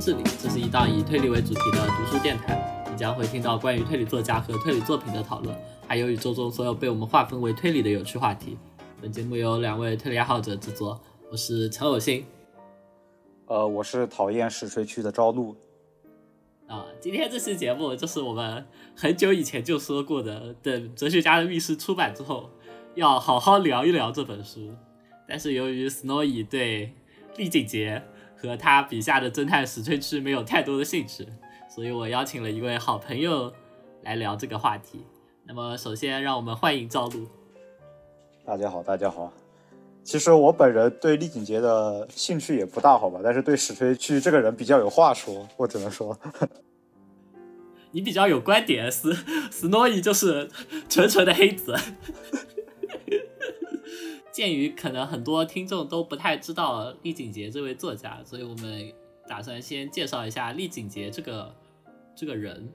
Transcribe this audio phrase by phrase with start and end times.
[0.00, 2.86] 这里，这是一档以推理为主题的读书电台。
[2.90, 5.54] 你将会听到关于推理作家和推理作品的讨论，
[5.86, 8.56] 还有宇宙中所有被我们划分为推理的有趣话题。
[9.02, 10.98] 本节目由两位推理爱好者制作，
[11.30, 12.24] 我是陈有心。
[13.44, 15.54] 呃，我是讨厌石锤区的朝露。
[16.66, 22.48] 啊，今天这期节目就是我们很久以前就说过的，等《哲学家的密室》出版之后，
[22.94, 24.74] 要好好聊一聊这本书。
[25.28, 26.94] 但是由于 Snowy 对
[27.36, 28.02] 丽景杰
[28.40, 31.26] 和他笔下的侦探史翠区没有太多的兴趣，
[31.68, 33.52] 所以我邀请了一位好朋友
[34.02, 35.04] 来聊这个话题。
[35.44, 37.26] 那么首先让我们欢迎赵露。
[38.44, 39.32] 大家好，大家好。
[40.02, 46.18] 其实我本人对丽景杰的兴趣也不大，好吧，但是对史吹区这个人比较有话说，我只能说，
[47.92, 49.14] 你比较有观点，斯
[49.50, 50.48] 斯诺伊就是
[50.88, 51.76] 纯纯的黑子。
[54.32, 58.92] 鉴于可能很多听众都不太知道丽景杰这位作家，所以我们
[59.28, 61.54] 打算先介绍一下丽景杰这个
[62.14, 62.72] 这个人。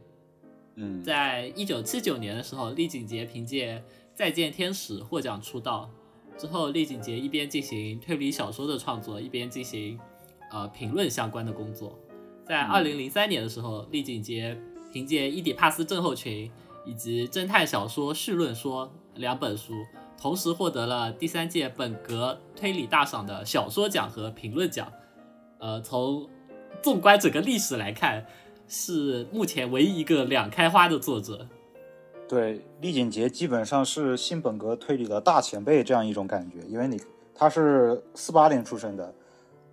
[0.76, 3.78] 嗯，在一九七九年的时候，丽景杰凭借
[4.14, 5.90] 《再见天使》获奖出道。
[6.38, 9.98] 之后，丽景杰一边进行推理小说的创作，一边进行
[10.52, 11.98] 呃评论相关的工作。
[12.46, 14.58] 在二零零三年的时候，丽景杰
[14.92, 16.50] 凭借《伊底帕斯症候群》
[16.86, 19.74] 以及《侦探小说绪论说》两本书，
[20.18, 24.92] 同时获得了第三届本格推理大赏的小说奖和评论奖。
[25.60, 26.28] 呃，从
[26.82, 28.26] 纵观整个历史来看，
[28.68, 31.48] 是目前唯一一个两开花的作者。
[32.28, 37.00] 对，丽景杰基本上是新本格推理的大前辈这样一种感觉，因为你
[37.36, 39.14] 他是四八年出生的，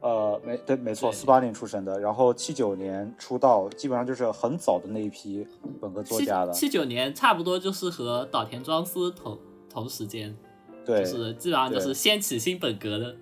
[0.00, 5.46] 呃，没对，没错，四八年出生的，然后七九年出道，基本上就是很早的那一批
[5.80, 6.52] 本格作家了。
[6.52, 9.38] 七九年差不多就是和岛田庄司同
[9.72, 10.36] 同时间，
[10.84, 13.16] 对，就是基本上就是掀起新本格的，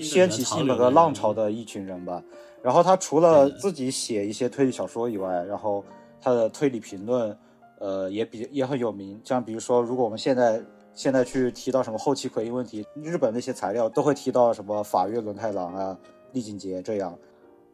[0.00, 2.22] 掀起新本格浪潮的一群人吧。
[2.62, 5.84] 然后他除了自己写一些推理小说以外，然后
[6.20, 7.36] 他的推理评论。
[7.80, 10.62] 呃，也比也很有名，像比如说，如果我们现在
[10.94, 15.98] 现在去提到什么后期奎因问题，日本那些材料都会提到什么法月轮太郎啊、
[16.32, 17.18] 丽景杰这样。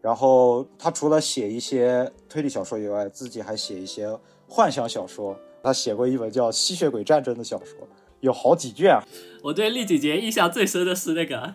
[0.00, 4.08] 然后他除了写一些推理小说以外，自己还写一些
[4.48, 5.36] 幻想小说。
[5.62, 7.86] 他写过一本叫《吸血鬼战争》的小说，
[8.20, 8.98] 有好几卷。
[9.42, 11.54] 我对丽姐姐印象最深的是那个，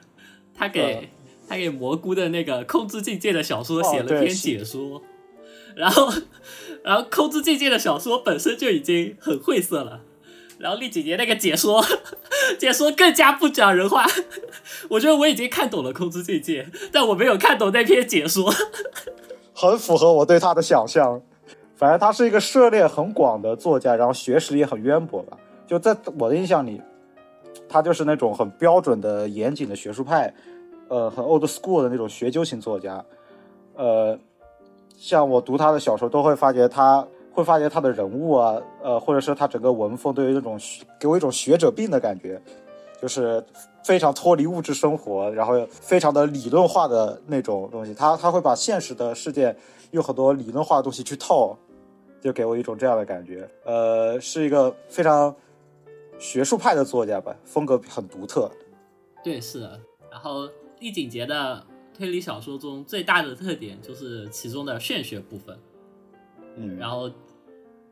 [0.54, 1.10] 她给
[1.48, 5.02] 她给蘑菇的那个《控制境界》的小说写了篇解说。
[5.76, 6.12] 然后，
[6.84, 10.02] 然后《空之境界》的小说本身就已经很晦涩了，
[10.58, 11.84] 然后丽姐姐那个解说，
[12.58, 14.06] 解说更加不讲人话。
[14.90, 18.54] 我觉得我已经看懂了《空之境界》，但我没有看懂那篇解说。
[19.54, 21.22] 很符合我对他的想象。
[21.78, 25.38] 反正他是一个涉猎很广的作家，然后学识也很渊博吧。
[25.66, 26.82] 就在我的印象里，
[27.68, 30.34] 他就是那种很标准的严谨的学术派，
[30.88, 33.04] 呃，很 old school 的那种学究型作家，
[33.76, 34.18] 呃。
[34.98, 40.58] 像我读他的小说，都会发觉他会发觉他的人物啊，呃，或者是他整个文风，都有那种
[40.98, 42.42] 给我一种学者病的感觉，
[43.02, 43.44] 就是
[43.84, 47.94] 非常脱离物质生活，然后非常的理论化的那种东西。
[47.94, 49.54] 他他会把现实的世界
[49.92, 51.54] 用很多理论化的东西去套，
[52.22, 53.46] 就给我一种这样的感觉。
[53.66, 55.36] 呃，是一个非常
[56.20, 58.52] 学术派的作家吧，风格很独特。
[59.24, 59.80] 对，是的。
[60.12, 60.50] 然后
[60.80, 61.66] 易景杰的。
[61.98, 65.58] 推理小说中最大的特点就是其中的玄学部分，
[66.58, 67.10] 嗯，然后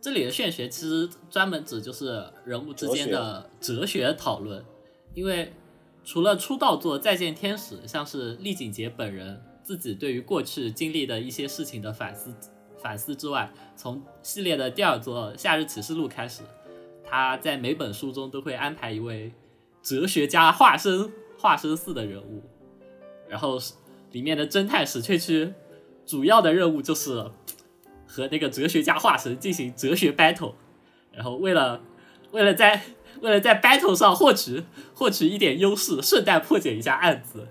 [0.02, 4.62] 这里的玄学其实专门指就是人物之间的哲学讨论，
[5.14, 5.54] 因为
[6.04, 12.36] 除了出道作《再见天使》，像是丽景杰本人自己对于过去经历的一些事情的反思
[12.78, 16.44] 反思之外，从系列的第二作《夏日启示录》开始，
[17.16, 19.32] 他在每本书中都会安排一位
[19.84, 22.44] 哲学家化身化身似的人物，
[23.30, 23.60] 然后。
[24.12, 25.52] 里面的侦探史翠区
[26.06, 27.32] 主要的任务就是
[28.06, 30.54] 和那个哲学家化神进行哲学 battle，
[31.12, 31.82] 然后为了
[32.30, 32.80] 为了在
[33.22, 34.64] 为了在 battle 上获取
[34.94, 37.48] 获取一点优势，顺带破解一下案子，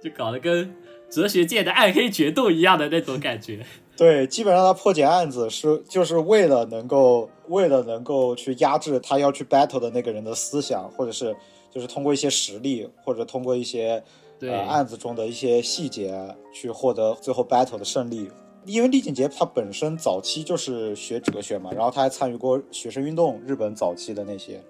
[0.00, 0.72] 就搞得跟
[1.10, 3.66] 哲学界的暗黑决斗一样的那种感觉。
[3.98, 11.36] 对，基本上他破解案子是就是为了能够为了能够去压制他要去 battle 的那个人的思想，或者是
[11.70, 14.02] 就是通过一些实力，或者通过一些。
[14.40, 16.16] 对案子中的一些细节
[16.54, 18.30] 去获得最后 battle 的胜利，
[18.64, 24.62] 因为丽景杰他本身早期就是学哲学嘛，然后他还参与过学生运动，日本早期的那些，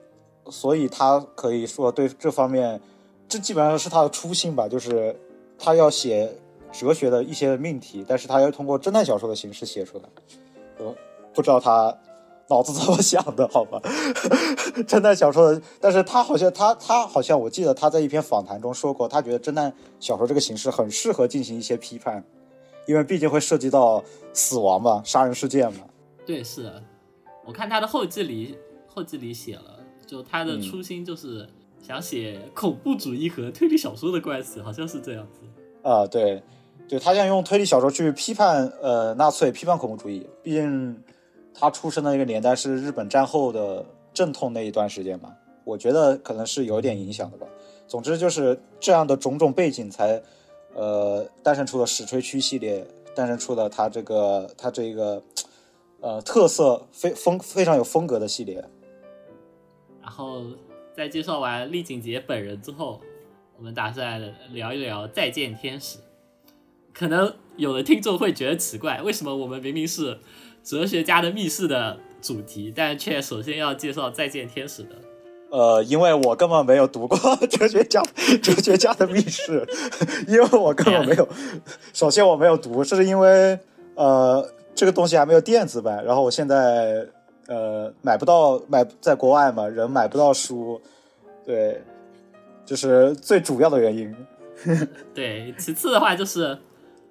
[0.48, 2.80] 所以他可以说对这方面，
[3.28, 5.14] 这基本上是他的初心吧，就是
[5.58, 6.34] 他要写
[6.72, 10.04] 哲学的一些命题，但是他要通过侦探小说的形式写出来，
[10.78, 10.94] 呃，
[11.32, 11.96] 不知道他。
[12.50, 13.46] 脑子怎么想的？
[13.48, 13.78] 好吧，
[14.88, 19.70] 侦探小说的，但是他好像他他好像我记得他在一篇访谈中说过，他觉得侦探
[20.00, 22.24] 小说这个形式很适合进行一些批判，
[22.86, 25.80] 因为毕竟会涉及到死亡嘛，杀人事件嘛。
[26.24, 26.82] 对，是的。
[27.44, 28.56] 我看他的后记里，
[28.86, 31.46] 后记里写了，就他的初心就是
[31.82, 35.40] 想写恐怖主义和推理小说的关系，好像是这样子。
[35.82, 36.42] 啊，对，
[36.88, 40.26] 对他想用推理小说去批判呃纳粹，批判恐怖主义。
[40.42, 41.02] 毕竟
[41.52, 47.46] 他出生的那个年代是日本战后的阵痛那一段时间嘛，我觉得可能是有点影响的吧。
[47.86, 50.22] 总之就是这样的种种背景才
[50.74, 55.22] 呃诞生出了史吹区系列，诞生出了他这个他这个
[56.00, 58.64] 呃特色非风非常有风格的系列。
[60.00, 60.42] 然后
[60.96, 63.00] 在介绍完丽景杰本人之后，
[63.58, 64.20] 我们打算
[64.52, 65.98] 聊一聊《再见天使》。
[66.98, 70.18] 可能有的听众会觉得奇怪，为什么我们明明是
[70.64, 74.96] 哲学家的密室的主题，但却首先要介绍《再见天使》的？
[75.50, 77.16] 呃，因为我根本没有读过
[77.46, 78.02] 哲学家
[78.42, 79.64] 哲学家的密室，
[80.26, 81.26] 因为我根本没有。
[81.94, 83.58] 首先我没有读，这是因为
[83.94, 87.06] 呃这个东西还没有电子版，然后我现在
[87.46, 90.78] 呃买不到买在国外嘛，人买不到书，
[91.46, 91.80] 对，
[92.66, 94.14] 就是最主要的原因。
[95.14, 96.58] 对，其次的话就是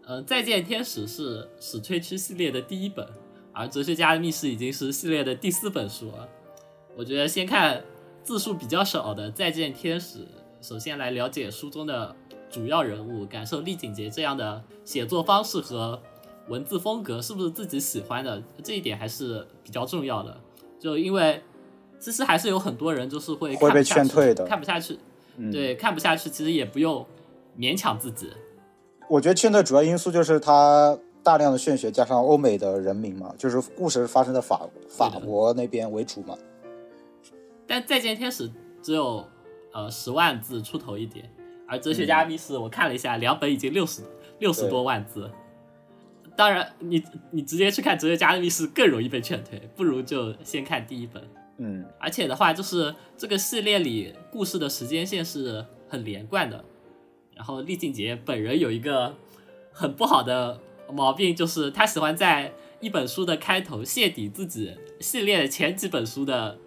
[0.07, 3.05] 呃再见天使是史崔区系列的第一本，
[3.53, 6.27] 而哲学家的密室已经是系列的第四本书了。
[6.95, 7.83] 我觉得先看。
[8.23, 10.19] 字数比较少的《再见天使》，
[10.59, 12.13] 首先来了解书中的
[12.49, 15.97] 主要人物，感受丽景杰这样的写作方式和
[16.49, 20.37] 文字风格是不是自己喜欢的，这一点还是比较重要的。
[20.77, 21.41] 就因为
[22.01, 24.99] 其实还是有很多人就是会会被劝退的，看不下去。
[25.49, 27.05] 对，看不下去，其实也不用
[27.57, 28.29] 勉强自己。
[29.09, 36.37] 我觉得劝退主要因素就是他大量的炫学加上欧美的人名嘛，就是故事发生在法法国那边为主嘛。
[37.65, 38.49] 但再见天使
[38.81, 39.25] 只有
[39.73, 41.29] 呃十万字出头一点，
[41.67, 44.01] 而哲学家密室我看了一下，两本已经六十
[44.39, 45.29] 六十多万字。
[46.35, 51.23] 当然，你你直接去看哲学家的密室更容易被劝退，不如就先看第一本。
[51.57, 56.63] 嗯，而且的话，就是这个系列里故事的时间线是很连贯的。
[57.37, 59.15] 然后厉静杰本人有一个
[59.71, 60.59] 很不好的
[60.91, 62.51] 毛病，就是他喜欢在
[62.81, 66.57] 一本书的开头泄底自己系列前几本书的。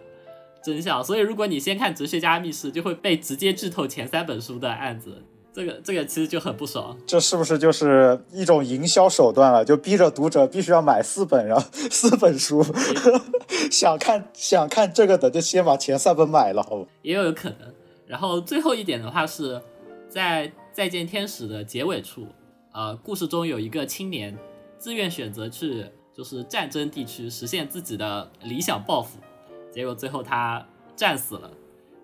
[0.63, 5.19] 真相，所以如果你先看《哲学家密室》，就会被直接剧透前三本书的案子，
[5.51, 6.95] 这个这个其实就很不爽。
[7.07, 9.65] 这是不是就是一种营销手段了？
[9.65, 12.63] 就逼着读者必须要买四本，然后四本书，
[13.71, 17.73] 想看想看这个的就先把前三本买了，好也有可能。
[18.05, 19.59] 然后最后一点的话是
[20.07, 22.27] 在《再见天使》的结尾处，
[22.73, 24.37] 呃，故事中有一个青年
[24.77, 29.19] 自愿选择去就是战争地区实现自己的理想抱负。
[29.71, 30.65] 结果最后他
[30.95, 31.51] 战死了，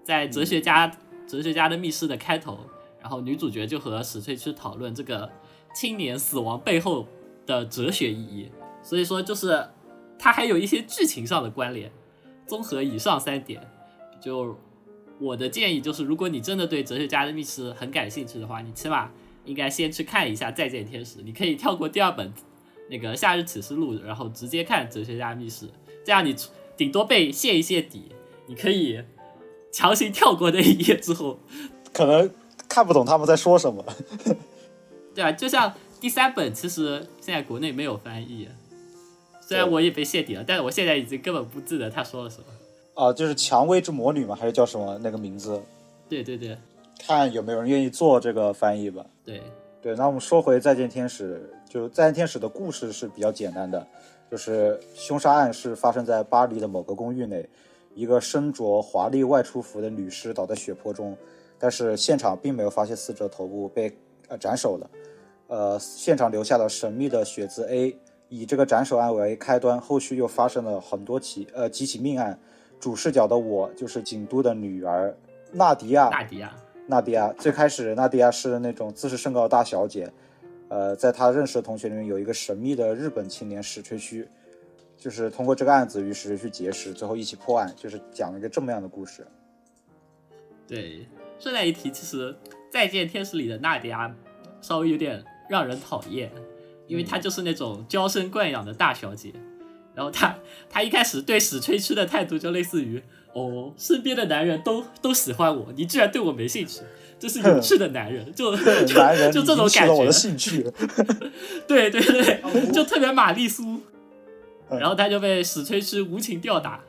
[0.03, 0.87] 在哲学家
[1.27, 2.59] 哲学家的密室的开头，
[3.01, 5.29] 然后女主角就和史翠去讨论这个
[5.73, 7.07] 青年死亡背后
[7.45, 8.51] 的哲学意义。
[8.83, 9.67] 所以说，就是
[10.17, 11.91] 它还有一些剧情上的关联。
[12.45, 13.61] 综合以上三点，
[14.21, 14.57] 就
[15.19, 19.11] 我的建议就是，如果你真的对哲学家的密室很感兴趣的话，你起码
[19.45, 22.33] 应该先去看一下《再见天使》，你可以跳过第二本
[22.89, 25.67] 那个《夏日启示录》，然后直接看哲学家密室，
[26.05, 26.35] 这样你。
[26.77, 28.03] 顶多被泄一泄底，
[28.45, 29.01] 你可以
[29.71, 31.39] 强行跳过那一页之后，
[31.91, 32.29] 可能
[32.69, 33.83] 看不懂他们在说什么。
[35.15, 38.47] 对啊，就像第三本，其实现在国内没有翻译，
[39.41, 42.45] 虽然我也被泄底了，但是我现在已经根本不记得他说了什么。
[42.97, 44.35] 啊，就是《蔷薇之魔女》吗？
[44.35, 45.61] 还是叫什么那个名字？
[46.09, 46.57] 对对对，
[46.99, 49.05] 看有没有人愿意做这个翻译吧。
[49.23, 49.39] 对
[49.79, 51.39] 对，那我们说回《再见天使》，
[51.71, 53.85] 就《再见天使》的故事是比较简单的。
[54.31, 57.47] 就是凶杀案是发生在巴黎的某个公寓内，
[57.93, 61.15] 一个身着华丽外出服的女尸倒在血泊中，
[61.59, 63.95] 但是现场并没有发现死者头部被
[64.27, 64.89] 呃斩首了，
[65.47, 67.95] 呃，现场留下了神秘的血渍 A，
[68.27, 72.37] 以这个斩首案为开端，后续又发生了很多起呃几起命案，
[72.79, 75.15] 主视角的我就是景都的女儿
[75.51, 76.55] 纳迪亚，纳迪亚，
[76.87, 80.11] 纳迪亚，最开始纳迪亚是那种自视甚高的大小姐。
[80.69, 84.27] 呃，在她认识的同学里面，有一个神秘的日本青年史吹须，
[84.97, 89.25] 就是通过这个案子与史吹区结识，最后一起破案，就是讲了一个这么样的故事。
[90.67, 91.07] 对，
[91.39, 92.33] 顺带一提，其实
[92.69, 94.13] 《再见天使》里的娜迪亚
[94.59, 96.29] 稍微有点让人讨厌，
[96.87, 99.31] 因为她就是那种娇生惯养的大小姐，
[99.97, 100.37] 然后他
[100.69, 103.01] 他一开始对史吹区的态度就类似于，
[103.33, 106.81] 哦，身边的男人都都喜欢我，你居然对我没兴趣。
[107.19, 109.91] 这是有趣的男人， 就 就就这种感觉。
[109.91, 110.71] 我的兴趣。
[111.67, 113.81] 对对对，就特别玛丽苏。
[114.69, 116.83] 然后他就被史崔斯无情吊打。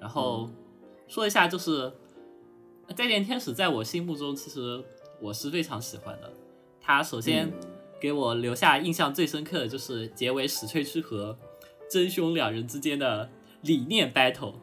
[0.00, 0.48] 然后
[1.06, 1.82] 说一下，就是
[2.96, 4.82] 《再见天使》在我心目中，其实
[5.20, 6.32] 我是非常喜欢的。
[6.80, 7.52] 他首先
[8.00, 11.36] 给我留下印象最深刻的就是结尾史翠区和
[11.90, 13.30] 真凶两人之间的
[13.62, 14.54] 理念 battle。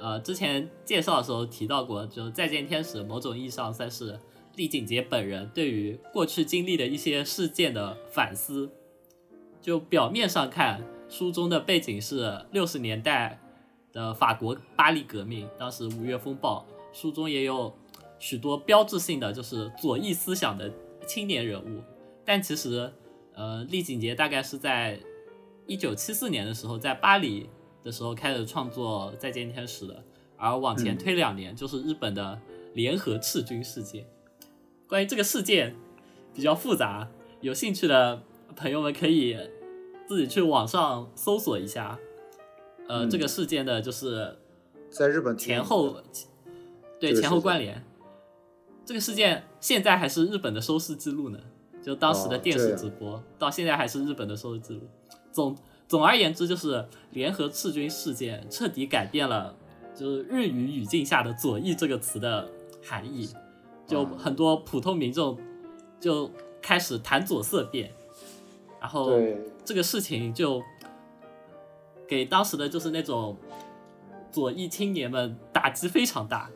[0.00, 4.18] 呃，之前介绍的时候提到过，就再见天使某种意义上算是
[4.56, 8.70] 丽景杰本人对于过去经历的一些事件的反思。
[9.62, 13.40] 就表面上看，书中的背景是六十年代
[13.92, 17.72] 的法国巴黎革命，当时五月风暴，书中也有
[18.18, 20.70] 许多标志性的就是左翼思想的
[21.06, 21.80] 青年人物。
[22.26, 22.92] 但其实，
[23.32, 25.00] 呃，丽景杰大概是在
[25.66, 27.48] 一九七四年的时候在巴黎
[27.82, 30.04] 的时候开始创作《再见天使》的，
[30.36, 32.40] 而往前推两年就是日本的
[32.74, 34.06] 联合赤军事件。
[34.88, 35.74] 关于这个事件
[36.32, 37.08] 比较复杂，
[37.40, 38.22] 有兴趣的
[38.54, 39.36] 朋友们可以。
[40.06, 41.98] 自己去网上搜索一下，
[42.90, 44.36] 呃，这个事件的就是
[44.90, 45.96] 在日本前后，
[47.00, 47.82] 对前后关联。
[48.84, 51.38] 这个事件现在还是日本的收视记录呢，
[51.82, 54.82] 就当时的电视直播，到现在还是日本的收视记录。
[55.34, 55.54] 总
[55.88, 59.54] 总而言之，就是联合赤军事件彻底改变了
[59.94, 62.48] 就是日语语境下的“左翼”这个词的
[62.82, 63.28] 含义，
[63.86, 65.36] 就很多普通民众
[66.00, 66.30] 就
[66.62, 67.92] 开始谈左色变。
[68.80, 69.18] 然后
[69.64, 70.62] 这个事情就
[72.06, 73.36] 给当时的就是那种
[74.30, 76.50] 左翼青年们打击非常大。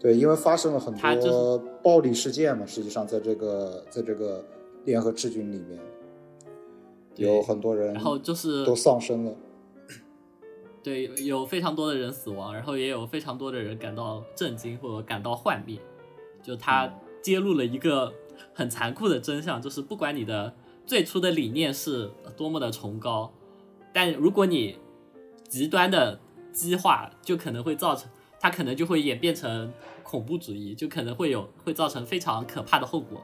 [0.00, 4.42] 对，因为发生了很多暴力事件嘛，实际上在这个在这个
[4.86, 5.78] 联合赤军里面，
[7.16, 9.34] 有很多人，然后就是都丧生了。
[10.82, 15.78] 对，有非常多的人死亡，然后也有非常多的人感到震惊或者感到幻灭。
[16.42, 18.12] 就他揭露了一个
[18.52, 20.54] 很残酷的真相，就是不管你的。
[20.86, 23.32] 最初的理念是多么的崇高，
[23.92, 24.76] 但如果你
[25.48, 26.18] 极端的
[26.52, 33.22] 激化，就可能会造成它可能就会演变成恐怖主义，就可能会有会造成非常可怕的后果。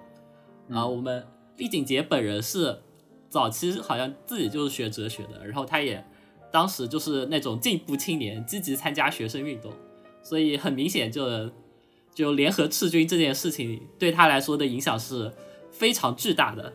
[0.71, 1.27] 啊，我们
[1.57, 2.83] 丽景杰本人是
[3.37, 6.03] 早期好像自己就是学哲学的，然后他也
[6.51, 9.71] 当时就是那种进步青年，积极参加学生运动，
[10.23, 11.51] 所以很明显就
[12.15, 15.31] 就联合赤军这件事情对他来说的影响是
[15.71, 16.73] 非常巨大的。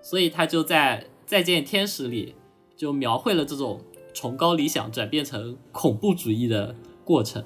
[0.00, 2.34] 所以他就在《再见天使》里
[2.74, 3.78] 就描绘了这种
[4.14, 6.74] 崇高理想转变成恐怖主义的
[7.04, 7.44] 过程，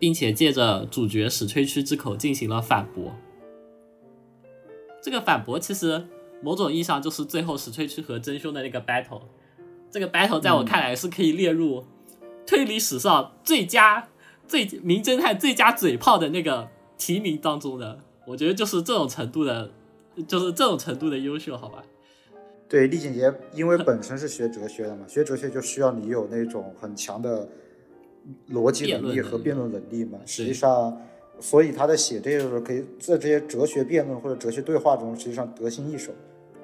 [0.00, 3.14] 并且借着主角史吹区之口进行了反驳。
[5.00, 6.08] 这个反驳其实
[6.42, 9.22] 某种意义上就是最后史吹区和真凶的那个 battle。
[9.90, 11.84] 这个 battle 在我看来是可以列入
[12.46, 14.08] 推理史上最佳
[14.46, 18.00] 最名侦探最佳嘴炮的那个提名当中的。
[18.26, 19.70] 我觉得就是这种程度的。
[20.26, 21.82] 就是这种程度的优秀，好吧？
[22.68, 27.48] 对，厉景杰因为本身是学哲学的嘛， 学哲学就需要你有那种很强的
[28.50, 30.18] 逻辑能力和辩论能力嘛。
[30.26, 31.00] 实际上，
[31.38, 36.12] 所以他在写这个时候，可以在这些哲学辩论或者哲学对话中，实际上得心应手，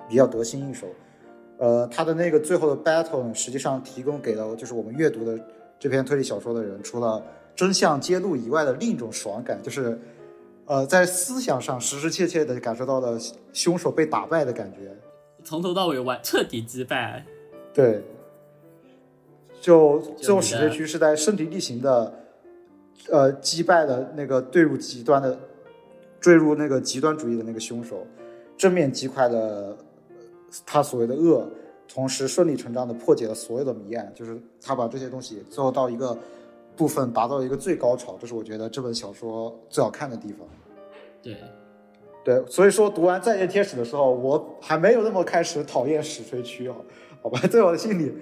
[0.09, 0.87] 比较得心应手。
[1.59, 5.39] 呃，他的那个最后的 battle 呢，实际上提供给了就是我们阅读的
[5.79, 7.23] 这篇推理小说的人，除了
[7.55, 9.99] 真相揭露以外的另一种爽感，就是。
[10.69, 13.17] 呃，在思想上实实切切的感受到了
[13.53, 14.93] 凶手被打败的感觉，
[15.45, 17.25] 从头到尾完彻底击败。
[17.73, 18.03] 对，
[19.61, 22.13] 就最后史学区是在身体力行的，
[23.13, 25.39] 呃，击败了那个坠入极端的、
[26.19, 28.05] 坠入那个极端主义的那个凶手，
[28.57, 29.79] 正面击溃了
[30.65, 31.49] 他所谓的恶，
[31.89, 36.17] 同时顺理成章的破解了所有的谜案，就是他把这些东西最后到一个。
[36.77, 40.47] 部分达到一个最高潮，这是我觉得这本小说最好看的地方。
[41.23, 41.35] 对，
[42.23, 46.77] 对，所以说读完《再见天使》的时候，我还没有那么开始讨厌史吹区啊，
[47.23, 48.13] 好吧，在我的心里，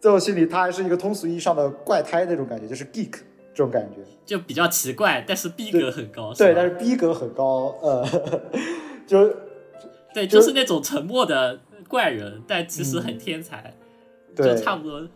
[0.00, 3.12] 在我心里，他还是一个通俗意义上的怪胎那种感觉，就是 geek
[3.54, 8.04] 这种感觉，就比较奇怪，但是逼格很高，对，但是逼格很高，呃，
[9.06, 9.32] 就
[10.14, 13.74] 对，就是那种沉默的怪人，但其实很天才，
[14.36, 15.08] 就差不多，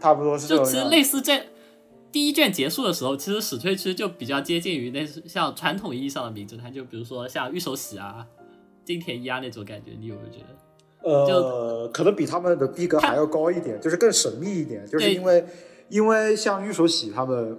[0.00, 1.40] 差不多是，就其实类似这。
[2.10, 8.26] 第一卷结束的时候，其实史推区就比较接近于那像传统意义上的名侦探，就比如说像玉手洗啊、
[8.84, 11.08] 金田一啊那种感觉，你有没有觉得？
[11.10, 15.42] 呃，可能比他们的逼格还要高一点，就是更神秘一点，就是因为
[15.88, 17.56] 因为像玉手洗他们，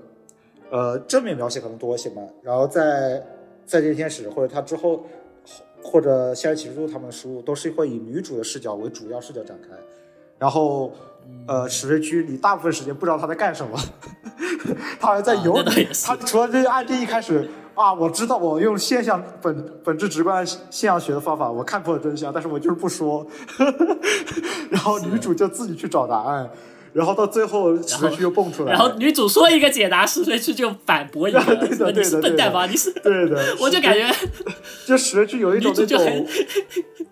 [0.70, 3.26] 呃，正面描写可能多一些嘛，然后在
[3.66, 5.04] 再见天使或者他之后
[5.84, 9.70] 或者夏日启示录他们的书都是会以女主的视角为主要视角展开，
[10.40, 10.92] 然后。
[11.48, 13.80] 呃，史瑞区你大部分时间不知道他在干什么，
[15.00, 15.64] 他还在游。
[16.04, 23.26] 他除了这案件一开始啊，我知道我用现象本本质直观现象学的方法，我看破了真相，但是我就是不说。
[24.70, 26.50] 然后女主就自己去找答案，
[26.94, 32.66] 然后到最后史翠区又蹦出来，然后女主说一个解答，史翠区就反驳一个， 对的说你是笨蛋吗？
[32.68, 34.08] 你是，对的， 我就感觉
[34.86, 35.74] 就史翠区有一种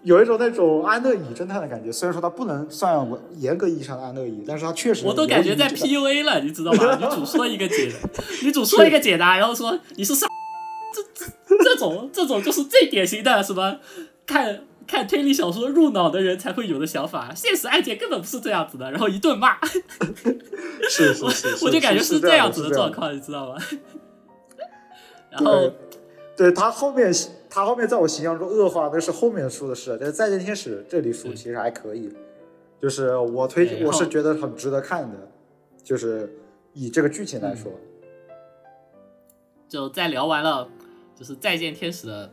[0.04, 3.08] 有一种那种安乐椅侦探的感觉，虽然说他不能算
[3.38, 6.96] 严格意义上的安乐椅，但是他确实我都感觉在 PUA 了，你知道吗？
[7.00, 7.92] 女主说一个解，
[8.44, 10.28] 女主说一个解答，然后说你是傻，
[10.94, 13.78] 这这这种这种就是最典型的什么
[14.26, 19.58] 看看推理小说入脑的人才会有的想法，现实案件根本不是这样子的，然后一顿骂，
[20.90, 23.56] 是是是是，我就感觉是这样子的状况，你知道吗？
[25.32, 25.74] 然后对，
[26.36, 27.10] 对他后面
[27.50, 29.98] 他后面在我形象中恶化，那是后面的书的事。
[29.98, 32.10] 但是《再见天使》这里书其实还可以，
[32.82, 35.32] 就是我推我是觉得很值得看的，
[35.82, 36.38] 就是
[36.74, 37.72] 以这个剧情来说，
[39.70, 40.68] 就在聊完了
[41.16, 42.30] 就是《再见天使》的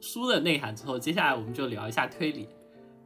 [0.00, 2.48] 书的内涵之后，接下来我们就聊一下推理。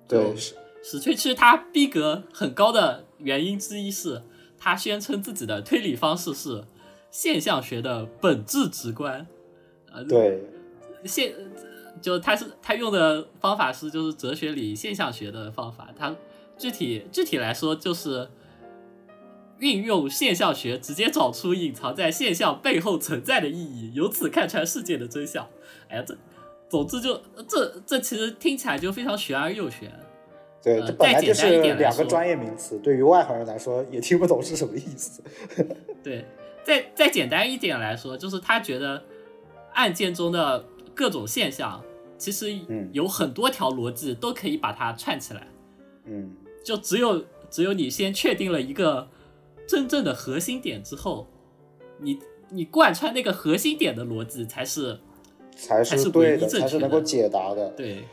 [0.06, 4.22] 对就是史翠区他逼格很高的原因之一是，
[4.58, 6.64] 他宣称自己的推理方式是
[7.10, 9.26] 现象学的本质直观。
[9.90, 10.42] 呃，对
[11.04, 11.32] 现
[12.02, 16.14] 就他是他用的方法是就是哲学里现象学的方法，他
[16.58, 18.28] 具体具体来说就是
[19.58, 25.48] 运用现象学直接找出隐藏在现象背后存在的意义，由此看穿世界的真相。
[25.88, 26.16] 哎呀，这
[26.68, 29.90] 总之就这这其实听起来就非常玄而又玄。
[30.62, 35.22] 对，呃这本来就再简单一是点两个专业名词，对于外行人来说也听不懂是什么意思。
[36.02, 36.24] 对，
[36.64, 39.02] 再再简单一点来说，就是他觉得
[39.74, 41.84] 案件中的各种现象，
[42.16, 45.46] 其实嗯有很多条逻辑都可以把它串起来，
[46.06, 49.06] 嗯，就只有只有你先确定了一个
[49.68, 51.28] 真正的核心点之后，
[51.98, 52.18] 你
[52.48, 54.98] 你贯穿那个核心点的逻辑才是
[55.56, 57.68] 才才是对的，才是能够解答的。
[57.70, 58.04] 对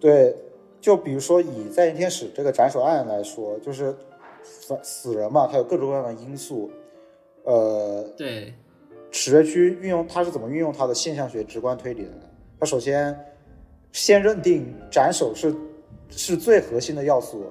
[0.00, 0.36] 对，
[0.80, 3.94] 就比如说以《再见天使》这个斩首案来说，就是
[4.42, 6.70] 死死人嘛，它有各种各样的因素。
[7.44, 8.52] 呃，对
[9.10, 12.22] 史瑞区运用它是怎么运用它的现象学直观推理的呢？
[12.58, 13.18] 它首先
[13.92, 15.54] 先认定斩首是
[16.10, 17.44] 是最核心的要素，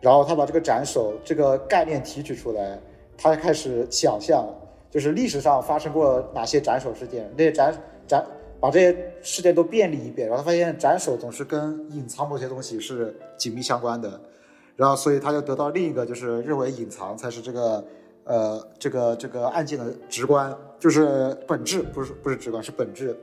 [0.00, 2.78] 然后他把这个斩首这个概念提取出来，
[3.16, 4.46] 他开始想象，
[4.90, 7.74] 就是历史上发生过哪些斩首事件，那些斩
[8.06, 8.24] 斩
[8.58, 14.20] 把这些事件都便利一遍，然后他发现斩首总是跟隐藏某些东西是紧密相关的，
[14.74, 17.84] 然后所以他就得到另一个就是认为隐藏才是这个
[18.24, 23.14] 呃这个这个案件的直观，就是本质，不是不是直观是本质。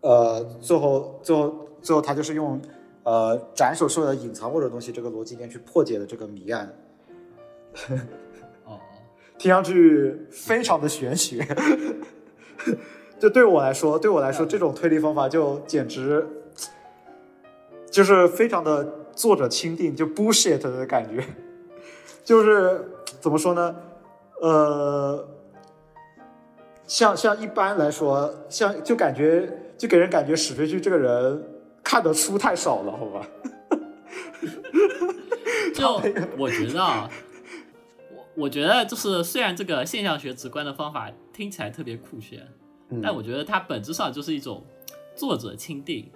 [0.00, 2.60] 呃，最后最后最后他就是用
[3.04, 6.74] 呃斩首说的隐藏或者东西这个逻辑链去破解了这个谜案，
[7.88, 7.98] 哦
[9.38, 11.46] 听上去非常的玄学。
[13.18, 16.26] 就对我来说，对我来说，这种推理方法就简直
[17.90, 21.24] 就是非常的作者钦定，就 bullshit 的感觉。
[22.24, 22.80] 就是
[23.20, 23.76] 怎么说呢？
[24.40, 25.28] 呃，
[26.86, 31.42] 像像一般来说，像就感觉就给人感觉史飞居这个人
[31.82, 33.26] 看的书太少了，好吧？
[35.74, 36.00] 就
[36.36, 37.08] 我觉得啊，
[38.36, 42.46] 我我觉得就是虽然这个现象学直观的方法听起来特别酷炫，
[42.90, 44.64] 嗯但我觉得它本质上就是一种
[45.16, 46.10] 作者钦定，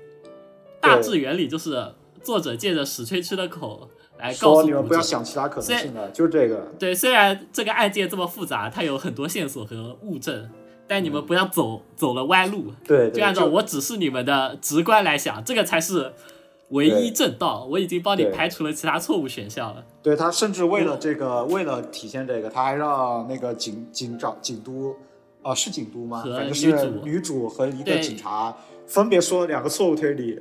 [0.81, 5.01] 大致原理就是作者借着史吹吹的口来告诉你们不要。
[5.01, 6.73] 想其他可能性了，就是这个。
[6.79, 10.51] 对，虽然这个案件这么复杂，它有很多线索和物证，
[10.87, 16.13] 但你们不要走走了歪路，对，对就按照我指示你们的直观来想，这个才是
[16.71, 17.67] 唯一正道。
[17.71, 19.85] 我已经帮你排除了其他错误选项了。
[20.03, 24.95] 对他甚至为了这个，为了体现这个，他还让那个警警长、警督，
[25.43, 26.21] 啊、是警督吗？
[26.21, 30.39] 和反正是女主和一个警察分别说了两个错误推理，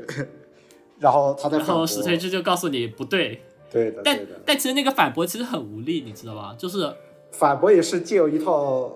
[1.00, 1.86] 然后他在然后。
[1.86, 4.42] 史推之就告诉你不对，对的，但的。
[4.46, 6.56] 但其实那个反驳其实很无力，你知道吗？
[6.58, 6.94] 就是
[7.32, 8.92] 反驳也是借有一套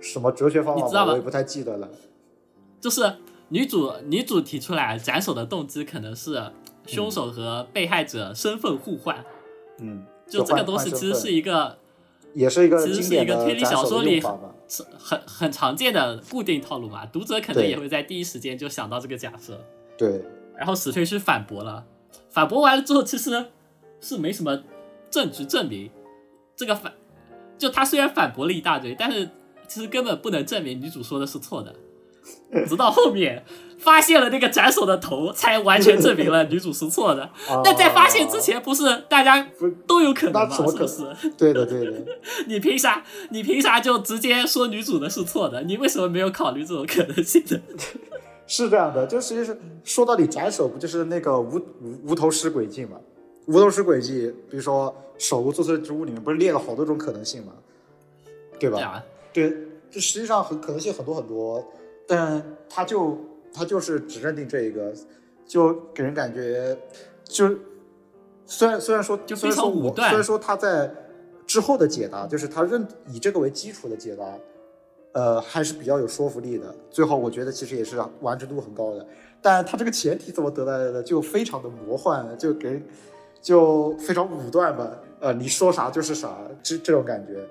[0.00, 1.88] 什么哲学方法，你知道吗我也不太记得了。
[2.80, 3.02] 就是
[3.50, 6.50] 女主女主提出来斩首的动机可能是
[6.86, 9.24] 凶手和被害者身份互换，
[9.78, 11.78] 嗯，就这个东西其实是一个
[12.34, 14.20] 也是一个其实是一个推理小说里
[14.98, 19.60] 很很常见的固定套路嘛，读者可能也会在第一时间就想到这个假设。
[19.98, 20.24] 对，
[20.56, 21.84] 然后史推去反驳了，
[22.30, 23.46] 反驳完了之后，其实
[24.00, 24.62] 是没什么
[25.10, 25.90] 证据证明
[26.56, 26.92] 这个反，
[27.58, 29.28] 就他虽然反驳了一大堆，但是
[29.66, 31.74] 其实根本不能证明女主说的是错的。
[32.68, 33.44] 直到后面
[33.78, 37.30] 发现了那个斩首的头，才完全证明了女主是错的。
[37.64, 40.46] 那在发现之前，不是大家不都有可能吗？
[40.50, 41.30] 那怎么可是不是？
[41.36, 41.92] 对的，对的。
[42.46, 43.02] 你凭啥？
[43.30, 45.62] 你凭啥就直接说女主的是错的？
[45.62, 47.58] 你为什么没有考虑这种可能性呢？
[48.46, 52.96] 是这样的，就实际是说到底，斩首不就是那个无无无头尸轨迹嘛？
[53.46, 57.52] 无头尸轨迹，比如说手无做错之物里面不是列了好多种可能性吗？
[58.58, 58.76] 对吧？
[58.76, 59.56] 对啊，对，
[59.90, 61.64] 这实际上很可能性很多很多，
[62.10, 63.16] 但他就
[63.54, 64.92] 他就是只认定这一个，
[65.46, 66.76] 就给人感觉
[67.22, 67.48] 就
[68.46, 70.92] 虽然虽然说就虽然说我虽然说他在
[71.46, 74.24] 之后的解答，就是他认以这个为基础的解答，
[75.12, 76.74] 呃，还是比较有说服力的。
[76.90, 79.06] 最后我觉得其实也是完成度很高的，
[79.40, 82.82] 但他这个前提怎么得来的，就非常的魔幻，就给人
[83.40, 87.46] 就非常武断吧，呃，你说啥就是啥，这这种感觉。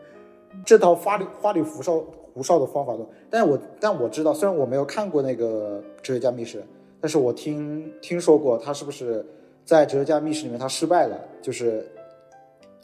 [0.65, 2.04] 这套花里花里胡哨
[2.39, 6.60] 胡哨的方法论，但我但我知道，虽然我没有看过那个《哲学家密室》，
[7.02, 9.25] 但是我听听说过他是不是
[9.65, 11.86] 在《哲学家密室》里面他失败了，就是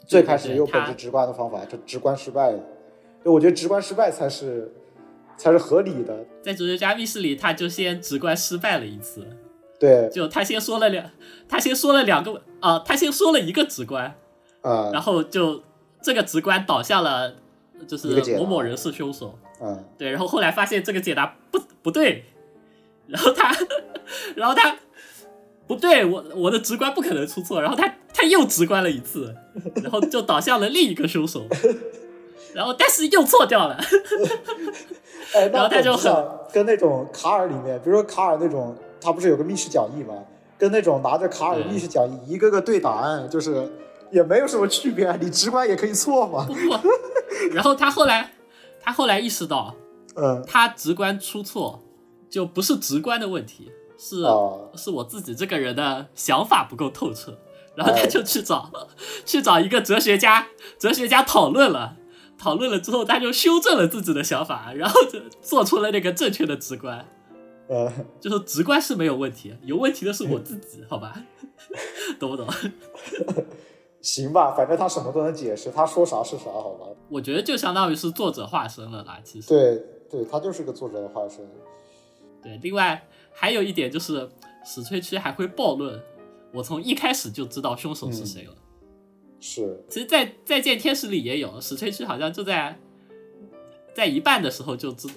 [0.06, 2.58] 最开始用本质直观的方法，就直观失败了。
[3.24, 4.70] 对，我觉得直观失败才是
[5.38, 6.22] 才是合理的。
[6.42, 9.26] 在哲学家密室里，他就先直观失败了一次，
[9.80, 11.10] 对，就他先说了两，
[11.48, 14.14] 他先说了两个啊、他先说了一个直观，
[14.60, 15.62] 啊、然后就
[16.02, 17.36] 这个直观导向了，
[17.86, 22.24] 就是某某人是凶手，嗯，对，然后后来发现这个解答不不对，
[23.06, 23.56] 然后他，
[24.34, 24.76] 然后他
[25.66, 29.34] 不对我我的直观不可能出错，然后他他又直观了一次，
[29.82, 31.46] 然后就导向了另一个凶手，
[32.54, 33.76] 然后但是又错掉了，
[35.34, 36.12] 哎，然那后他就很
[36.52, 40.14] 跟那种卡尔里面，比如说卡尔那种，他不是有个密室讲义吗？
[40.58, 43.70] 跟那种拿着卡尔对密室讲义一个个对答案，就是
[44.10, 46.48] 也没有什么区别啊，你直观也可以错嘛
[47.52, 48.32] 然后他后来
[48.80, 49.74] 他后来意识到，
[50.14, 51.82] 嗯，他直观出错
[52.28, 57.38] 就不是直观的问题，是、哦是我自己这个人的想法不够透彻，
[57.74, 58.70] 然后他哎就去找、
[59.24, 61.96] 去找一个哲学家，哲学家讨论了，
[62.38, 67.06] 讨论了之后，他就修正了自己的想法，然后就做出了那个正确的直观，
[67.68, 71.22] 呃，就是直观是没有问题，有问题的是我自己，好吧？
[72.20, 72.46] 懂不懂？
[74.06, 76.86] 行吧，反正他什么都能解释，他说啥是啥，好吧？
[77.08, 79.48] 我觉得就相当于是作者化身了啦，其实。
[79.48, 81.44] 对对，他就是个作者的化身。
[82.40, 84.30] 对，另外还有一点就是，
[84.64, 86.00] 史翠区还会暴论，
[86.54, 88.54] 我从一开始就知道凶手是谁了。
[89.40, 92.78] 是，其实在，在见天使里也有，史翠区好像就在
[93.92, 95.08] 在一半的时候就知，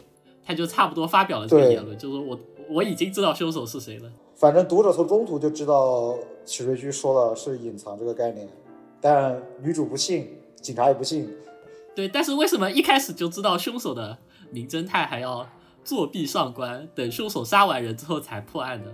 [0.43, 2.39] 他就差不多发表了这个言论，就是我
[2.71, 4.11] 我已经知道凶手是谁了。
[4.35, 8.49] 反正读者从中途就知道许瑞居说了是隐藏这个概念，
[9.01, 11.29] 但女主不信，警察也不信。
[11.95, 14.17] 对，但是为什么一开始就知道凶手的
[14.51, 15.47] 名侦探还要
[15.83, 18.91] 作弊上官，等凶手杀完人之后才破案呢？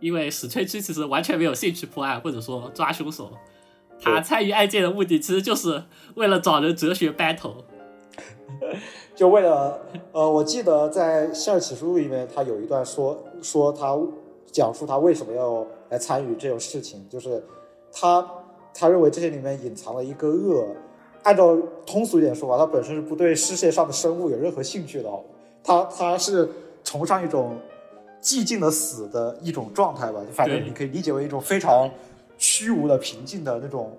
[0.00, 3.30] 因为史翠区其实完全没有兴趣破案，或者说抓凶手。
[4.02, 7.64] 他参与案件的目的其实就是为了找人哲学 battle。
[9.14, 9.78] 就为了，
[10.12, 13.94] 呃，我记得在《夏日起诉录》里面，他有一段说说他
[14.50, 17.44] 讲述他为什么要来参与这种事情，就是
[17.92, 18.26] 他
[18.74, 20.66] 他认为这些里面隐藏了一个恶。
[21.22, 21.54] 按照
[21.84, 25.10] 通俗一点说法，他本身是不对世界上的生物有任何兴趣的，
[25.62, 26.48] 他他是
[26.82, 27.58] 崇尚一种
[28.22, 31.90] 寂静的死的一种状态吧，反正你可以理解为一种非常
[32.38, 33.92] 虚无的平静的那种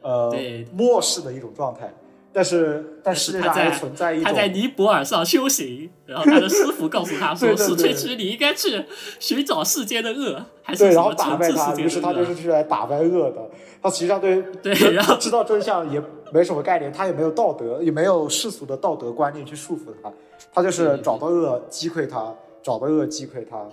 [0.00, 1.92] 呃对漠视的一种状态。
[2.32, 8.84] 但是，但世界上他在还存在一种他在尼泊尔上修行，然后他的 师傅告诉他说：“对对对史翠区，你应该去
[9.18, 13.50] 寻找世间的恶，还是对，然后打败他，于是他就是去来打败恶的。
[13.82, 16.00] 他实际上对对然后知道真相也
[16.32, 20.12] 没什么概念，他也没有道德，也没有世俗的道德观念去束缚他，
[20.52, 23.66] 他就是找到恶击溃他，找到恶击溃他，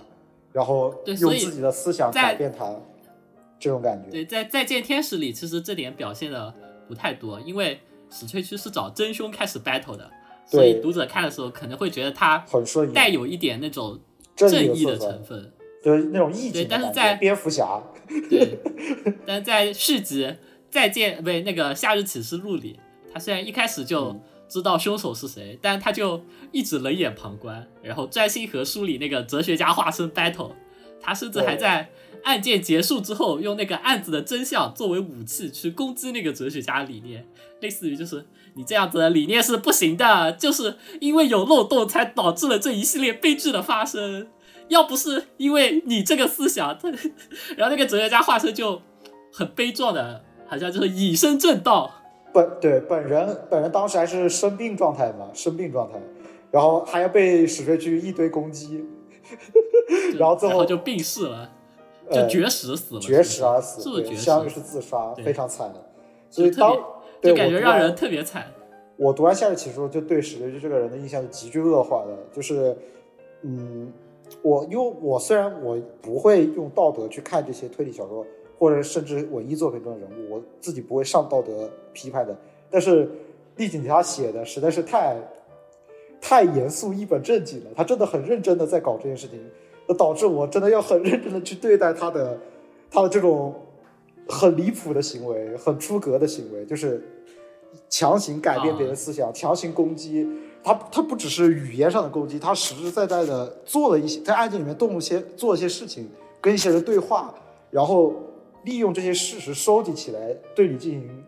[0.52, 2.74] 然后用自己的思想在改变他，
[3.60, 4.10] 这种感觉。
[4.10, 6.52] 对，在《再见天使》里，其实这点表现的
[6.88, 7.78] 不太多，因为
[8.10, 10.10] 史翠区是找真凶开始 battle 的，
[10.46, 13.98] 所以读者看的时候可能会觉得他很顺带，有一点那种
[14.34, 15.52] 正正义义的成分。
[15.80, 16.84] 就是那种意对境的感觉。
[16.84, 17.80] 但是在蝙蝠侠，
[18.28, 18.58] 对，
[19.24, 20.24] 但在续集
[20.68, 22.78] 《再见》不对那个《夏日启示录》里，
[23.12, 30.50] 他虽然一开始就嗯知道凶手是谁，但他就一直冷眼旁观，然后专心和书里那个哲学家化身 battle。
[31.00, 31.90] 他甚至还在
[32.24, 37.26] 案件结束之后，用那个案子的真相作为武器去攻击那个哲学家的理念，
[37.60, 44.28] 类似于就是你这样子的理念是不行的，就是因为有漏洞才导致了这一系列悲剧的发生。
[44.68, 46.90] 要不是因为你这个思想，他
[47.56, 48.82] 然后那个哲学家化身就
[49.32, 51.90] 很悲壮的，好像就是以身正道。
[52.34, 55.98] 本对本人本人当时还是生病状态嘛，生病状态，
[56.50, 58.84] 然后还要被史瑞居一堆攻击，就
[60.18, 61.50] 然后最后就病逝了，
[62.10, 64.22] 就呃绝食死了，绝食而死，是不是绝食？
[64.22, 65.84] 相当于是自杀，非常惨的。
[66.30, 66.76] 所以当
[67.20, 68.46] 对就感觉让人特别惨。
[68.96, 72.76] 我读完《夏日起诉》就对史瑞居这个人的印象是急剧恶化的，就是
[73.42, 73.92] 嗯，
[74.42, 78.26] 我因为我虽然我不会用道德去看这些推理小说，
[78.58, 82.36] 或者甚至文艺作品中的人物，我自己不会上道德批判的。
[82.68, 83.08] 但是
[83.56, 85.16] 丽景他写的实在是太
[86.20, 89.38] 太严肃、一本正经了，他真的很认真的在搞这件事情，
[89.86, 92.38] 那导致我真的要很认真的去对待他的
[92.90, 93.54] 他的这种
[94.28, 97.02] 很离谱的行为、很出格的行为，就是
[97.88, 100.26] 强行改变别人思想、强行攻击。
[100.62, 106.08] 他他不只是语言上的攻击，他实实在在的做了一些在案件里面动了些做了些事情，
[106.40, 107.32] 跟一些人对话，
[107.70, 108.12] 然后
[108.64, 111.24] 利用这些事实收集起来对你进行，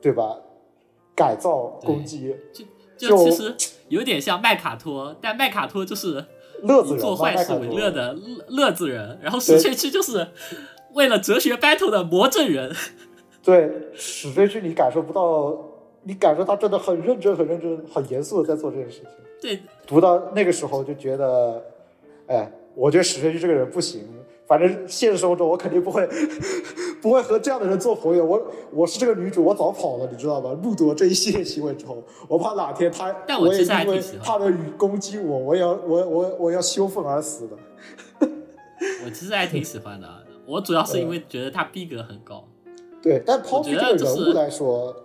[0.00, 0.38] 对吧？
[1.16, 2.64] 改造攻击，就
[3.08, 3.56] 就其实
[3.88, 6.24] 有点像麦卡托，但麦卡托就是
[6.62, 10.28] 乐子人，做坏事为乐的乐乐子人，然后史翠区就是
[10.94, 12.74] 为了哲学 battle 的魔怔人。
[13.42, 15.70] 对，史翠区你感受不到。
[16.06, 19.08] 你感受他真的很认真、很认真、很严肃的在做这件事情。
[19.40, 21.64] 对，读到那个时候就觉得，
[22.26, 24.06] 哎，我觉得史学区这个人不行。
[24.46, 26.06] 反正现实生活中我肯定不会，
[27.04, 28.24] 不会和这样的人做朋友。
[28.24, 30.54] 我我是这个女主，我早跑了，你知道吧？
[30.54, 37.58] 目睹这一系列行为之后，我怕哪天他，我也因为他的语攻击我，我要我我我要羞愤而死的。
[39.04, 40.08] 我其实还挺喜欢的，
[40.46, 42.42] 我主要是因为觉得他逼格很高。
[43.02, 44.96] 对，但抛弃这个人物来说。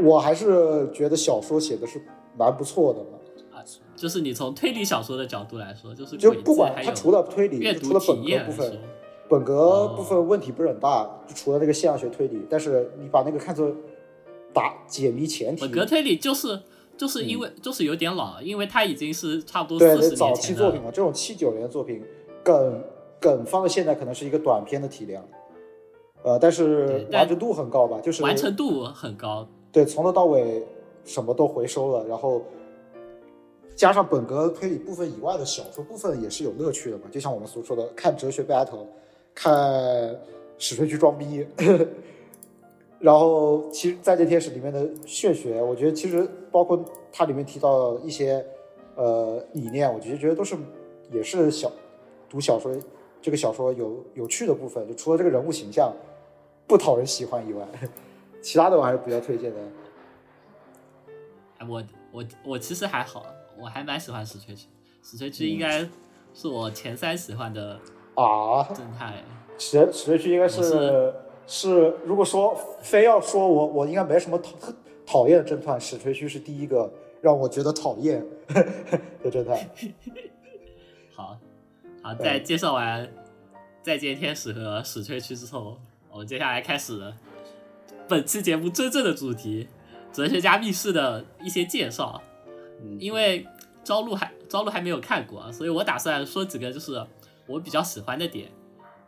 [0.00, 2.00] 我还是觉得小说写的是
[2.38, 3.58] 蛮不错的嘛。
[3.58, 3.58] 啊，
[3.96, 8.78] 就是你从推理小说的角度来说，就是就不管它除了推理，除了本科部分，
[9.30, 13.70] 本格部分问题不是很大，就除了那个现象学推理，但是你把那个看作
[14.52, 15.62] 答解谜前提。
[15.62, 16.60] 本格推理就是
[16.98, 20.90] 就是因为就是有点老，因为它已经是差不多对对早期作品了。
[20.90, 22.02] 这种七九年的作品，
[22.42, 22.82] 梗
[23.20, 25.24] 梗放到现在可能是一个短片的体量，
[26.24, 29.46] 呃，但是完成度很高吧，就是完成度很高。
[29.70, 30.66] 对，从头到尾
[31.04, 32.42] 什么都回收了，然后
[33.76, 37.04] 加上本格推理部分以外的小说部分也是有乐趣的嘛。
[37.12, 38.86] 就像我们所说的，看哲学 battle，
[39.34, 40.18] 看
[40.58, 41.46] 史吹去装逼，
[42.98, 48.44] 然后其实《再见天使》里面的血学，我觉得其实包括它里面提到一些
[48.96, 50.56] 呃理念，我觉得觉得都是
[51.10, 51.72] 也是小
[52.28, 52.74] 读小说
[53.22, 55.92] 这个小说有有趣的部分，就除了这个人物形象
[56.66, 57.66] 不讨人喜欢以外。
[58.42, 59.58] 其他的我还是比较推荐的。
[61.68, 63.26] 我我我其实还好，
[63.58, 64.66] 我还蛮喜欢史翠区，
[65.02, 65.86] 史翠区应该
[66.32, 67.78] 是我前三喜欢的
[68.22, 69.14] 啊侦探。
[69.58, 71.12] 史史翠区应该是
[71.46, 74.52] 是，如果说非要说我我应该没什么讨
[75.04, 78.24] 讨厌的侦探，史翠区是第一个让我觉得讨厌
[79.22, 79.58] 的侦探。
[81.14, 81.36] 好，
[82.02, 83.10] 好，在介绍完
[83.82, 85.76] 再见天使和史翠区之后，
[86.10, 87.12] 我们接下来开始。
[88.08, 89.68] 本期节目真正的主题，
[90.12, 92.20] 哲学家密室的一些介绍。
[92.98, 93.46] 因为
[93.84, 97.06] 朝露还朝露还没有看过，所以我打算说几个就是
[97.50, 98.48] 我比较喜欢的点，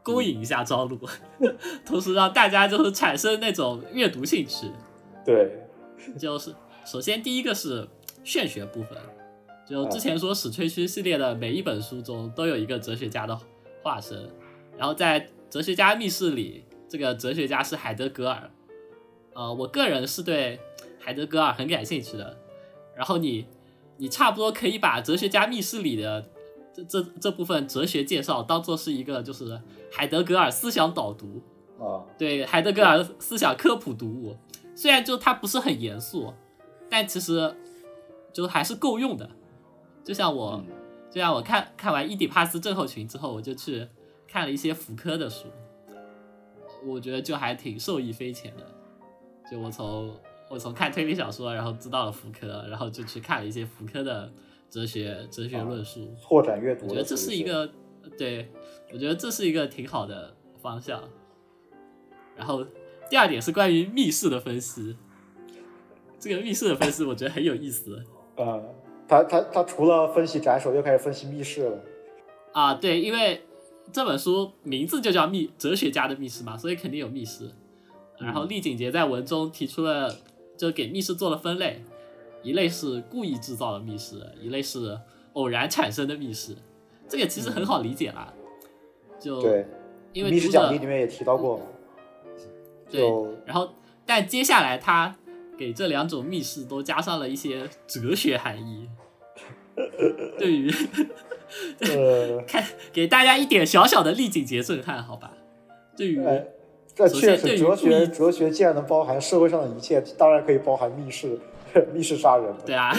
[0.02, 0.98] 勾引一下朝露，
[1.86, 4.66] 同时让大家就是产生那种阅读兴趣。
[5.24, 5.66] 对，
[6.18, 7.88] 就是首先第一个是
[8.24, 8.98] 玄学部分，
[9.66, 13.38] 就之前说史吹区系列的每一本书中都有一个哲学家的
[13.82, 14.28] 化身，
[14.76, 18.50] 然后在哲学家密室里，这个哲学家是海德格尔。
[19.34, 20.58] 呃，我个人是对
[20.98, 22.36] 海德格尔很感兴趣的。
[22.94, 23.46] 然后你，
[23.96, 26.28] 你差不多可以把《哲学家密室》里的
[26.72, 31.42] 这这这部分哲学介绍当做是一个就是海德格尔思想导读
[31.78, 34.36] 啊，对海德格尔思想科普读物。
[34.74, 36.32] 虽然就它不是很严肃，
[36.88, 37.54] 但其实
[38.32, 39.28] 就还是够用的。
[40.02, 40.64] 就像我，
[41.10, 43.86] 就像我看看完《伊底帕斯症候群》之后，我就去
[44.26, 45.48] 看了一些福柯的书，
[46.86, 48.66] 我觉得就还挺受益匪浅的。
[49.50, 50.16] 就我从
[50.48, 54.32] 我从看推理小说，然后知道了福柯，然后就去看了一些福柯的
[54.72, 56.86] 哲学哲学论述，拓展阅读。
[56.86, 57.70] 我觉得这是一个，
[58.16, 58.50] 对
[58.90, 61.04] 我觉得这是一个挺好的方向。
[62.34, 62.64] 然后
[63.10, 64.96] 第二点是关于密室的分析，
[66.18, 68.02] 这个密室的分析我觉得很有意思。
[68.36, 68.74] 呃，
[69.06, 71.78] 他他他除了分析斩首，又开始分析密室了。
[72.52, 73.42] 啊，对，因为
[73.92, 77.50] 这本书名字就叫密哲学家的密室嘛，所以肯定有密室。
[78.18, 80.16] 然后厉景杰在文中提出了，
[80.56, 81.82] 就给密室做了分类，
[82.42, 84.98] 一类是故意制造的密室，一类是
[85.34, 86.56] 偶然产生的密室。
[87.08, 88.32] 这个其实很好理解啦，
[89.20, 89.66] 就对，
[90.12, 91.60] 因为密室奖励里面也提到过。
[92.90, 93.02] 对，
[93.46, 93.70] 然后
[94.04, 95.16] 但接下来他
[95.56, 98.88] 给这两种密室都加上了一些哲学含义。
[100.38, 100.70] 对于，
[102.46, 105.32] 看给大家一点小小的厉景节震撼，好吧？
[105.96, 106.20] 对于。
[106.94, 111.38] 这确实，哲学哲学既然能包含社会上的一切，当然可以包含密室，
[111.92, 112.54] 密室杀人。
[112.64, 112.94] 对啊，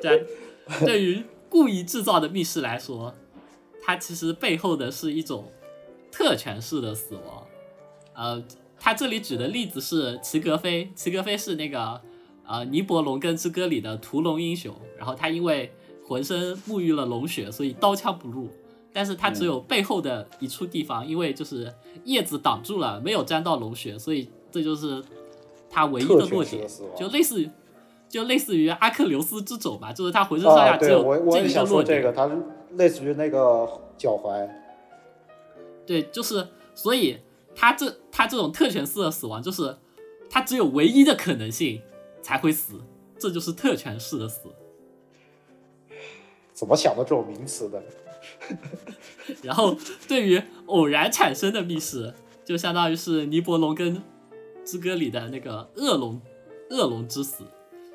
[0.00, 0.18] 对
[0.66, 3.14] 啊，对于故意制造的密室来说，
[3.82, 5.50] 它其实背后的是一种
[6.10, 7.46] 特权式的死亡。
[8.14, 8.42] 呃，
[8.78, 12.00] 他这里举的例子是齐格飞，齐格飞是那个
[12.46, 15.72] 呃尼伯龙根之歌里的屠龙英雄，然后他因为
[16.06, 18.48] 浑身沐浴了龙血，所以刀枪不入。
[18.92, 21.72] 但是他只有背后的一处地方，因为就是
[22.04, 25.00] 叶子挡住了，没有沾到龙血，所以这就是
[25.70, 26.66] 他唯一的弱点，
[26.98, 27.48] 就类似于
[28.10, 32.02] 就类似于阿克琉斯之肘吧，就是他浑身上下只有这一个弱点。
[32.02, 32.28] 这个，他
[32.72, 34.50] 类似于那个脚踝。
[35.86, 37.18] 对，就是所以
[37.54, 39.76] 他这他这种特权式的死亡，就是
[40.28, 41.80] 他只有唯一的可能性
[42.20, 42.80] 才会死，
[43.16, 44.48] 这就是特权式的死。
[46.52, 47.82] 怎么想到这种名词的？
[49.42, 52.12] 然后，对于偶然产生的密室，
[52.44, 54.02] 就相当于是尼伯龙根
[54.64, 56.20] 之歌里的那个恶龙，
[56.68, 57.44] 恶龙之死，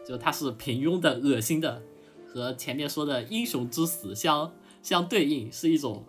[0.08, 1.82] 就它是平庸的、恶心的，
[2.28, 6.06] 和前面说的英雄之死相相对应，是一种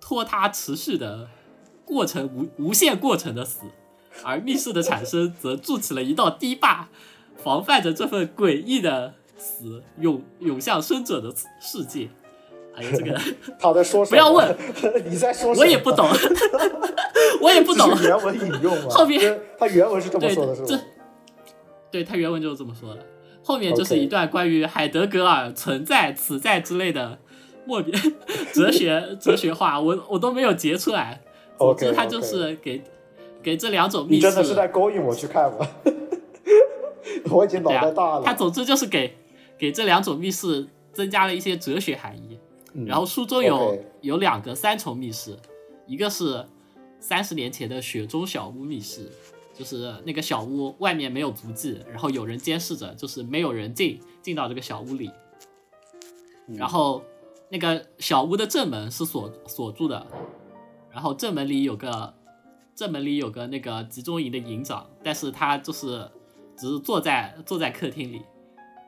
[0.00, 1.28] 拖沓持续的
[1.84, 3.66] 过程，无无限过程的死。
[4.22, 6.88] 而密室的产生，则筑起了一道堤坝，
[7.36, 12.10] 防范着这份诡异的死涌涌向生者的世界。
[12.74, 13.20] 还有，这个
[13.58, 14.10] 他在说什么？
[14.10, 14.56] 不要问，
[15.10, 15.60] 你在说什么？
[15.60, 16.06] 我也不懂，
[17.40, 17.88] 我也不懂。
[18.02, 18.88] 原文引用吗？
[18.90, 20.82] 后面他原文是这么说的，是吧？
[21.90, 23.06] 对他原文就是这么说的。
[23.42, 27.18] 后面就是一段关于海德格尔存在、此在之类的
[27.66, 27.92] 莫名
[28.54, 31.20] 哲学哲学话，我我都没有截出来。
[31.58, 32.82] 总之，他就是给
[33.42, 34.22] 给这两种密室。
[34.22, 35.68] 真的是在勾引我去看吗？
[37.30, 38.22] 我已经脑袋大了。
[38.24, 39.14] 他总之就是给
[39.58, 42.38] 给这两种密室增加了一些哲学含义。
[42.86, 45.36] 然后书中有有两个三重密室，
[45.86, 46.46] 一个是
[46.98, 49.10] 三十年前的雪中小屋密室，
[49.62, 55.08] 就是那个小屋外面没有足迹，然后有人监视着，就是没有人进进到这个小屋里。
[56.48, 57.00] 然后
[57.48, 60.04] 那个小屋的正门是锁锁住的，
[60.90, 62.12] 然后正门里有个
[62.74, 66.10] 正门里有个那个集中营的营长，但是他就是
[66.56, 68.22] 只是坐在坐在客厅里，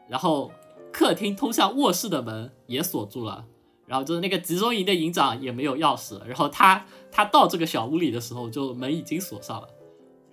[0.09, 0.51] 然后
[0.93, 3.47] 客厅通向卧室的门也锁住了。
[3.87, 9.69] 然后就是那个集中营的营长也没有钥匙，然后他他到这个小屋里的时候，就门已经锁上了。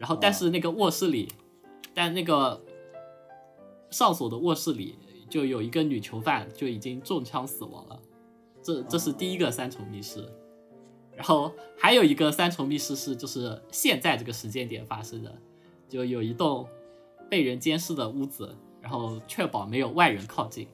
[0.02, 1.32] 然后但是那个卧室里，
[1.94, 2.60] 但那个
[3.92, 4.98] 上锁的卧室里
[5.30, 8.00] 就有一个女囚犯就已经中枪死亡了。
[8.64, 10.28] 这这是第一个三重密室。
[11.16, 15.32] 然后还有一个三重密室是就是现在这个时间点发生的，
[15.88, 16.68] 就有一栋
[17.30, 20.68] 被人监视的屋子，然后确保没有外人靠近。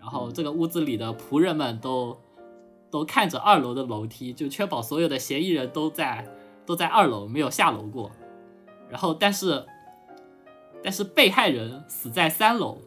[0.00, 2.18] 然后这个屋子里的仆人们都
[2.90, 6.26] 都看着二楼的楼梯，就确保所有的嫌疑人都在
[6.66, 8.10] 都在二楼，没有下楼过。
[8.90, 9.64] 然后，但是
[10.82, 12.78] 但是被害人死在三楼，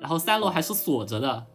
[0.00, 1.46] 然后三楼还是锁着的。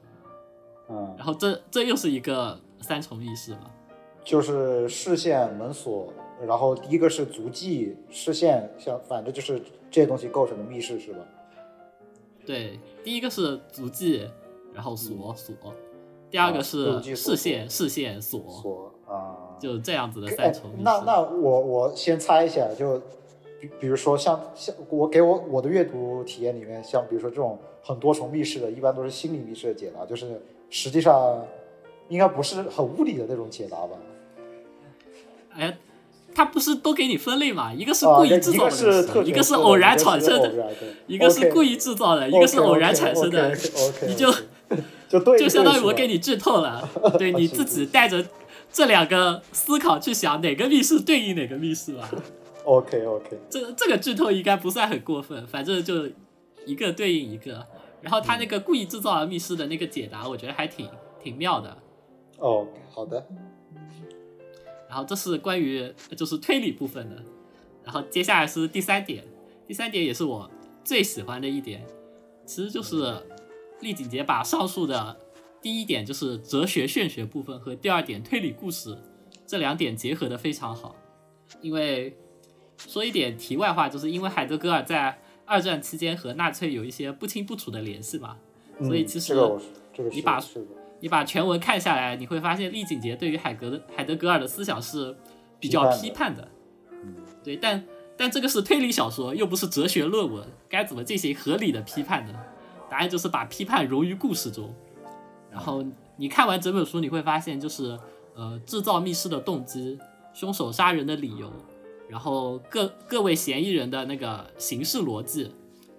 [0.89, 1.15] 嗯。
[1.17, 3.71] 然后这这又是一个三重密室嘛。
[4.23, 6.13] 就是视线门锁，
[6.45, 9.58] 然后第一个是足迹视线，像反正就是
[9.89, 11.19] 这些东西构成的密室是吧？
[12.45, 14.30] 对，第一个是足迹，
[14.73, 15.56] 然后锁锁，
[16.30, 18.93] 第二个是视线视线锁
[19.59, 20.63] 就这样子的三重。
[20.79, 22.99] 那那我我先猜一下，就
[23.59, 31.45] 比比如说像像我给我我的阅读体验里面，像比如说这种很多重密室的，一般都是心理密室的解答，就是实际上
[32.09, 33.97] 应该不是很物理的那种解答吧？
[35.55, 35.77] 哎。
[36.35, 37.73] 它不是都给你分类嘛？
[37.73, 40.71] 一个是故意制造的，一个是偶然产生的，
[41.07, 43.57] 一个是故意制造的，一个是偶然产生的。
[44.07, 44.31] 你就
[45.09, 48.23] 就就相当于我给你剧透了，对 你自己带着
[48.71, 52.10] 这两个思考去想哪个密室对应哪个密室吧。
[52.63, 56.08] OK OK，这这个剧透应该不算很过分，反正就
[56.65, 57.65] 一个对应一个。
[58.01, 60.88] 然后他那个故意制造了密室的那个解答，我觉得还挺
[61.21, 61.77] 挺妙的。
[62.38, 63.25] 哦，好的。
[64.87, 67.15] 然后这是关于就是推理部分的，
[67.83, 69.23] 然后接下来是第三点，
[69.67, 70.50] 第三点也是我
[70.83, 71.85] 最喜欢的一点，
[72.46, 73.13] 其实就是
[73.81, 75.17] 丽景杰把上述的
[75.67, 78.97] 第一点就是哲学玄学部分和第二点推理故事
[79.45, 80.95] 这两点结合的非常好。
[81.59, 82.15] 因为
[82.77, 88.37] 说一点题外话，就是因为海德格尔在二战期间和纳粹有一些不清不楚的联系嘛，
[88.79, 89.35] 所以其实
[90.09, 90.41] 你把。
[91.01, 95.13] 你把全文看下来，你会发现丽景杰对于海格的海德格尔的思想是
[95.59, 96.47] 比较批判的，
[97.43, 97.83] 对，但
[98.15, 102.33] 但这个是推理小说，又不是哲学论文，该怎么进行合理的批判呢？
[102.89, 104.73] 答案就是把批判融于故事中。
[105.58, 105.83] 然后
[106.17, 107.97] 你看完整本书，你会发现就是
[108.35, 109.97] 呃制造密室的动机、
[110.35, 111.51] 凶手杀人的理由，
[112.08, 115.51] 然后各各位嫌疑人的那个行事逻辑，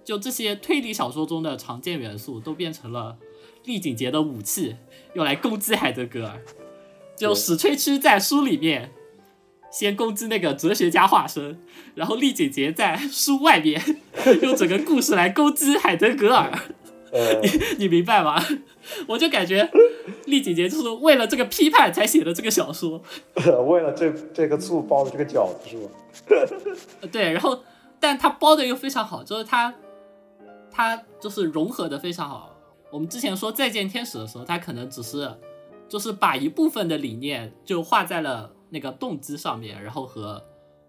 [0.05, 3.17] 就这些推理小说中的常见元素都变成了。
[3.65, 4.77] 厉景杰的武器
[5.13, 6.41] 用来攻击海德格尔，
[7.17, 8.93] 就史吹区在书里面
[9.71, 11.61] 先攻击那个哲学家化身，
[11.95, 13.83] 然后丽景杰在书外面
[14.41, 16.59] 用整个故事来攻击海德格尔，
[17.13, 17.41] 呃，
[17.79, 18.43] 你明白吗？
[19.07, 19.69] 我就感觉
[20.27, 23.01] 丽姐姐就是为了这个批判才写的这个小说，
[23.67, 25.91] 为了这这个醋包的这个饺子是吧？
[27.01, 27.61] 呃对，然后
[28.01, 29.73] 但他包的又非常好，就是他
[30.71, 32.55] 他就是融合的非常好。
[32.91, 35.31] 我们之前说再见天使的时候，他可能只是
[35.89, 40.43] 就是把一部分的理念就画在了那个动机上面，然后和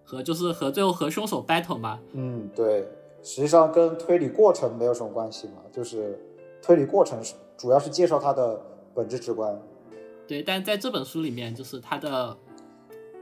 [0.03, 2.87] 和就是和最后和凶手 battle 嘛，嗯，对，
[3.21, 6.19] 实际上跟推理过程没有什么关系嘛，就是
[6.61, 8.61] 推理过程是主要是介绍它的
[8.93, 9.59] 本质直观。
[10.27, 12.37] 对，但在这本书里面，就是它的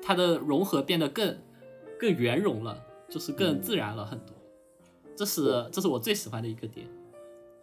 [0.01, 1.37] 它的融合变得更
[1.99, 4.35] 更圆融了，就是更自然了很多。
[5.15, 6.85] 这是这是我最喜欢的一个点。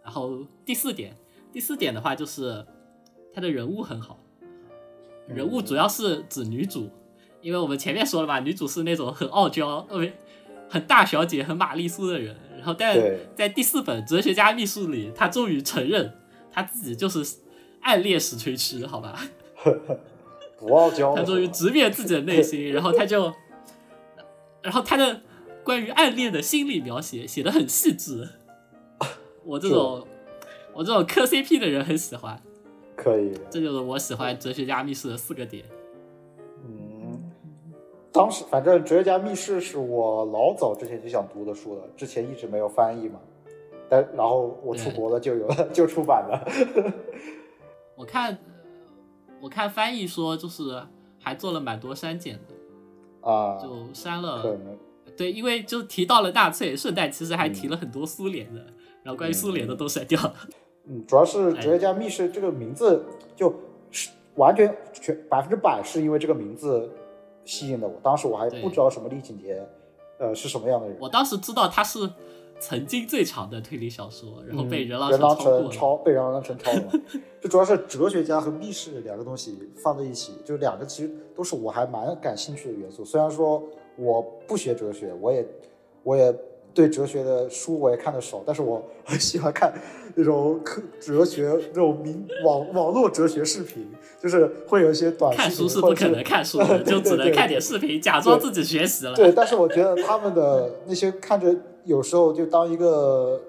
[0.03, 1.15] 然后第四点，
[1.53, 2.65] 第四点的话就是
[3.33, 4.19] 它的人物很好，
[5.27, 6.89] 人物主要是指女主，
[7.41, 10.13] 因为我们前面说了嘛，女主是那种很傲娇、特别
[10.69, 12.35] 很大小姐、很玛丽苏的人。
[12.57, 12.97] 然后但
[13.35, 16.11] 在第四本《哲学家秘术》里，他终于承认
[16.51, 17.23] 他自己就是
[17.81, 19.21] 暗恋史吹区，好吧？
[20.57, 23.31] 不傲娇他终于直面自己的内心， 然后他就，
[24.63, 25.21] 然后他的
[25.63, 28.27] 关于暗恋的心理描写写的很细致，
[29.43, 30.07] 我这种
[30.73, 32.41] 我这种磕 CP 的人很喜欢，
[32.95, 35.65] 可以，这就是我喜欢哲学家秘书的四个点。
[38.15, 43.19] 嗯，当时反正《哲学家密室》是我老早之前就想读的书了，之前一直没有翻译嘛，
[43.89, 46.93] 但然后我出国了就有了，就出版了。
[47.95, 48.37] 我看
[49.41, 50.81] 我看翻译说就是
[51.19, 54.77] 还做了蛮多删减的，啊，就删了可能
[55.15, 58.61] 对，因为就提到了纳粹，顺带其实还提了很多苏联的，
[59.03, 60.33] 然后关于苏联的都删掉了。
[60.87, 63.03] 嗯，主要是哎哲学家密室这个名字
[63.35, 63.53] 就
[63.91, 66.89] 是完全全百分之百是因为这个名字
[67.45, 67.93] 吸引了我。
[68.03, 69.65] 当时我还不知道什么厉景田，
[70.17, 70.97] 呃，是什么样的人。
[70.99, 72.09] 我当时知道他是
[72.59, 76.71] 曾经最长的推理小说，然后被嗯人狼人狼城超被人狼城超。
[77.41, 83.05] 就主要是哲学家和密室两个东西放在一起，就两个其实都是我还蛮感兴趣的元素。
[83.05, 83.61] 虽然说
[83.97, 85.45] 我不学哲学，我也
[86.03, 86.33] 我也
[86.75, 89.73] 对哲学的书我也看的少，但是我很喜欢看
[90.13, 93.89] 那种科哲学那种民网网络哲学视频，
[94.21, 99.15] 就是会有一些短视频看书是不可能看书的， 就只能看点视频，假装自己学习了。
[99.15, 101.55] 对，但是我觉得他们的那些看着
[101.85, 103.41] 有时候就当一个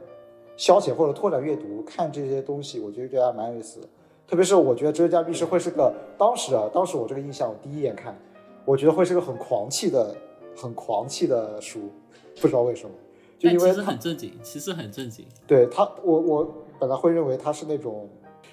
[0.56, 3.88] 消遣或者拓展阅读，看这些东西，我觉得这还蛮有意思的。
[4.28, 8.16] 特别是我觉得《哲学家密室》会是个当时啊，当时我这个印象，我第一眼看，
[8.64, 10.14] 我觉得会是个很狂气的、
[10.56, 11.90] 很狂气的书，
[12.40, 12.90] 不知道为什么，
[13.38, 15.26] 其实很正经，其实很正经。
[15.46, 18.08] 对他，我我本来会认为他是那种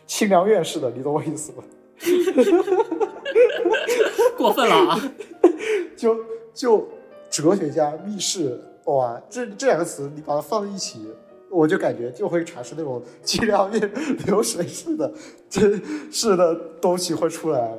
[0.06, 1.64] 清凉院式的，你懂我意思吗？
[4.38, 5.00] 过分了啊！
[5.96, 6.18] 就
[6.54, 6.88] 就
[7.30, 11.08] 哲学家密室，哇，这这两个词你把它放在一起，
[11.50, 13.90] 我就感觉就会产生那种清凉面
[14.26, 15.12] 流水式的
[15.50, 15.82] 真
[16.12, 17.72] 式的东西会出来。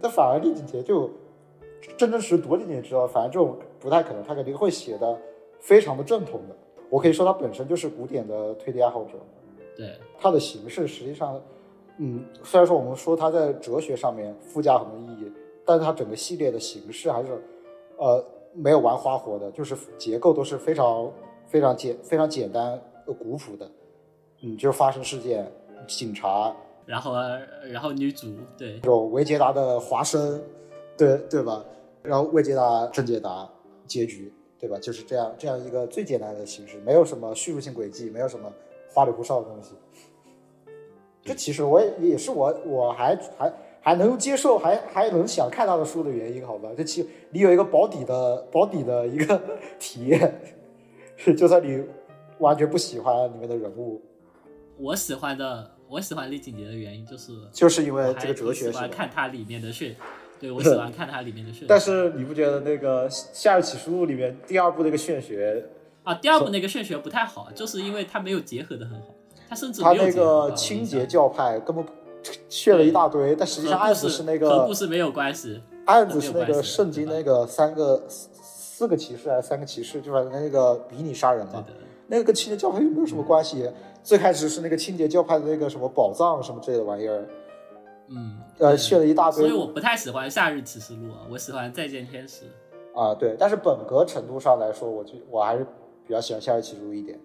[0.00, 1.10] 但反而李景杰就
[1.96, 5.18] 真真实实读了你也知道，反正这种不太可能，他肯定会写的
[5.64, 6.54] 非常的正统的。
[6.90, 9.14] 我可以说他本身就是古典的推理爱好者，
[9.76, 11.40] 对，它的形式实际上，
[11.98, 15.32] 嗯，虽然说我们说它在哲学上面附加很多意义，
[15.64, 17.42] 但是它整个系列的形式还是，
[17.96, 21.10] 呃，没有玩花活的，就是结构都是非常
[21.46, 23.68] 非常简非常简单呃古朴的，
[24.42, 25.50] 嗯，就是发生事件，
[25.88, 26.54] 警察
[26.86, 27.14] 然后
[27.72, 28.74] 然后女主对。
[28.74, 30.40] 这种维杰达的华生，
[30.96, 31.64] 对对吧？
[32.02, 33.50] 然后维杰达正解答
[33.86, 34.32] 结局，
[34.64, 34.78] 对吧？
[34.80, 38.50] 就是这样这样一个最简单的形式，没有什么叙述性轨迹，没有什么
[38.88, 39.74] 花里胡哨的东西。
[41.22, 43.52] 这其实我也也是我我还还
[43.82, 46.70] 还能接受，还还能想看他的书的原因，好吧？
[46.74, 49.38] 这其你有一个保底的保底的一个
[49.78, 50.40] 体验，
[51.36, 51.84] 就算你
[52.38, 54.00] 完全不喜欢里面的人物，
[54.78, 58.78] 我喜欢的，我喜欢李锦杰的原因就是就是因为这个哲学喜？
[58.78, 59.94] 欢看它里面的炫，
[60.44, 61.64] 对我喜欢看它里面的炫。
[61.68, 65.64] 但是你不觉得那个《夏日启示录》里面第二部那个炫学，
[66.02, 69.14] 啊，第二部那个炫学不太好，就是因为它没有结合的很好，
[69.48, 71.82] 它甚至它那个清洁教派根本
[72.50, 75.62] 炫了一大堆，但实际上案子是那个和个故事没有关系。
[75.86, 81.64] 案子是那个圣经那个三个四四个骑士还是三个骑士，就是那个比你杀人嘛，
[82.08, 83.66] 那个跟清洁教派又没有什么关系。
[84.02, 87.24] 最开始是那个清洁教派的那个什么宝藏什么之类的玩意儿，
[88.08, 92.44] 嗯，呃，对炫了一大堆所以我不太喜欢《夏日启示录》啊，我喜欢《再见天使》。
[93.00, 93.36] 啊，对。
[93.38, 95.64] 但是本格程度上来说，我就我还是
[96.06, 97.18] 比较喜欢《夏日启示录》一点。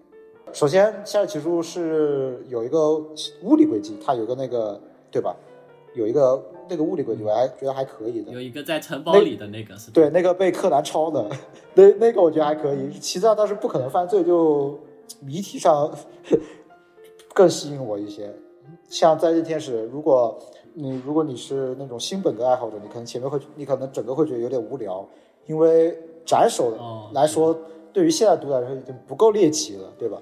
[0.52, 2.96] 首先，《夏日启示录》是有一个
[3.42, 5.36] 物理轨迹，它有个那个对吧？
[5.94, 8.30] 有一个那个物理轨迹，我还觉得还可以的。
[8.32, 9.90] 有一个在城堡里的那个是？
[9.90, 11.28] 对，那个被柯南抄的，
[11.74, 12.90] 那那个我觉得还可以。
[12.98, 14.78] 其次倒是不可能犯罪，就
[15.20, 15.92] 谜题上
[17.34, 18.32] 更吸引我一些。
[18.88, 20.36] 像《再见天使》，如果
[20.80, 25.06] 你如果你是那种新本格爱好者，你可能前面会你可能整个会觉得有点无聊，
[25.46, 27.56] 因为斩首哦来说，
[27.92, 30.20] 对于现在读者来说已经不够猎奇了，对吧？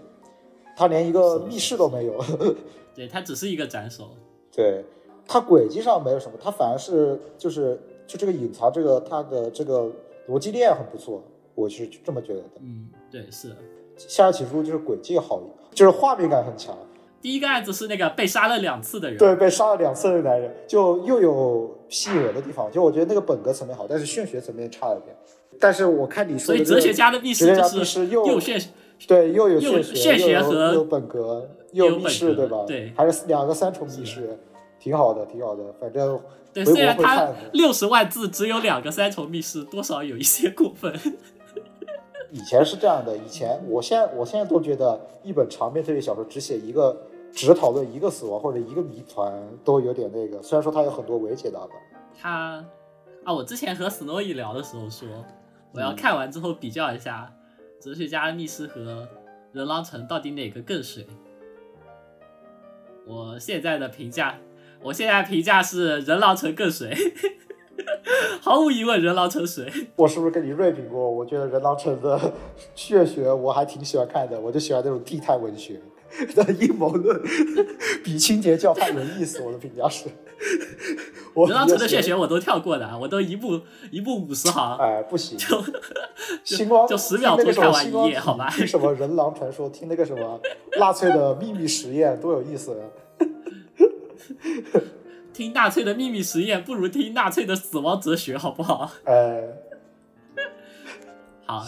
[0.76, 2.14] 他连一个密室都没有。
[2.94, 4.08] 对，它只是一个斩首。
[4.52, 4.84] 对，
[5.26, 9.90] 它轨迹上没有什么，它反而是就是就这个隐藏这个它的这个
[10.28, 11.22] 逻辑链很不错，
[11.54, 12.60] 我是这么觉得的。
[12.60, 13.52] 嗯，对，是。
[13.96, 15.40] 夏日起书就是轨迹好，
[15.72, 16.76] 就是画面感很强。
[17.20, 22.70] 第一个案子是那个被杀了两次的人，对，被杀了两次的男人，就又有吸引人的地方。
[22.70, 25.16] 就我觉得那个本格层面好，但是玄学层面差了点。
[25.60, 28.60] 但是我看你说的、这个，所以哲学家的密室就是又又炫
[29.06, 32.64] 对，又有又玄玄学又有和又有本格，又有有密室，对吧？
[32.66, 34.38] 对还是两个三重密室，
[34.78, 35.62] 挺好的，挺好的。
[35.80, 36.20] 反正
[36.52, 37.50] 对，回虽然它国会看的。
[37.52, 40.92] 六十万字只有两个三重密室，多少有一些过分。
[42.30, 46.96] 以前是这样的，以前我现在我现在都觉得一本长篇推理小说只写一个，
[47.32, 49.32] 只讨论一个死亡或者一个谜团
[49.64, 50.42] 都有点那个。
[50.42, 51.70] 虽然说它有很多伪解答吧，
[52.20, 52.64] 他
[53.24, 55.08] 啊，我之前和 Snowy 聊的时候说，
[55.72, 57.32] 我要看完之后比较一下
[57.84, 59.02] 《哲学家密室》和
[59.52, 61.06] 《人狼城》到底哪个更水。
[63.06, 64.38] 我现在的评价，
[64.82, 66.94] 我现在评价是《人狼城》更水，
[68.40, 69.70] 毫无疑问，《人狼城》水。
[69.96, 71.10] 我是不是跟你锐评过？
[71.10, 72.32] 我觉得人狼城的
[72.74, 75.80] 血学我还挺喜欢看的，我就喜欢那种地摊文学
[76.34, 77.20] 的阴谋论，
[78.02, 79.42] 比清洁教派有意思。
[79.42, 80.06] 我的评价是，
[81.34, 85.62] 我人狼城的血学我都跳过的，我都一步一步五十行，哎，不行，就
[86.44, 90.40] 星光就10秒听那个什么钟看完一页好吧听什么人狼传说，听那个什么
[90.78, 92.82] 纳粹的秘密实验，多有意思啊！
[95.38, 98.90] 听纳粹的秘密实验不如听纳粹的死亡哲学，好不好？
[99.04, 99.54] 呃，
[101.46, 101.64] 好，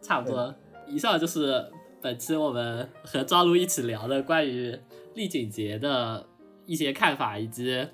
[0.00, 0.54] 差不多。
[0.86, 4.80] 以上就是本期我们和赵露一起聊的关于
[5.12, 6.26] 丽景节的
[6.64, 7.86] 一些看法，以及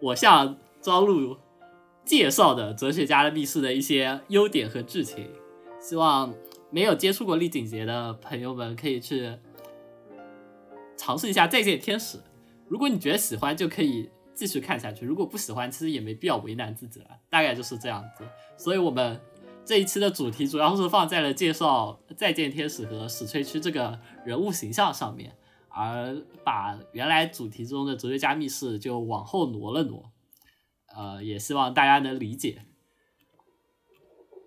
[0.00, 1.36] 我向赵露
[2.04, 5.30] 介绍的《哲学家的密室》的一些优点和剧情。
[5.80, 6.34] 希望
[6.68, 9.38] 没有接触过丽景节的朋友们可以去
[10.96, 12.18] 尝试一下《再见天使》。
[12.66, 17.18] 如果你觉得喜欢，就可以继续看下去；如果不喜欢，其实也没必要为难自己了。
[17.28, 18.26] 大概就是这样子。
[18.56, 19.20] 所以我们
[19.64, 25.36] 这一期的主题主要是放在了介绍再见天使和史翠区这个人物形象上面，
[25.68, 30.10] 而把原来主题中的哲学家密室就往后挪了挪。
[30.94, 32.62] 呃，也希望大家能理解。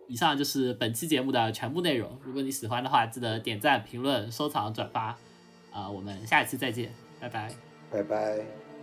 [0.07, 2.19] 以上就是本期节目的全部内容。
[2.23, 5.17] 如果你喜欢的话，记得点赞、评论、收藏、转发。
[5.71, 7.51] 啊、我们下一期再见，拜拜。
[7.91, 8.74] 拜拜。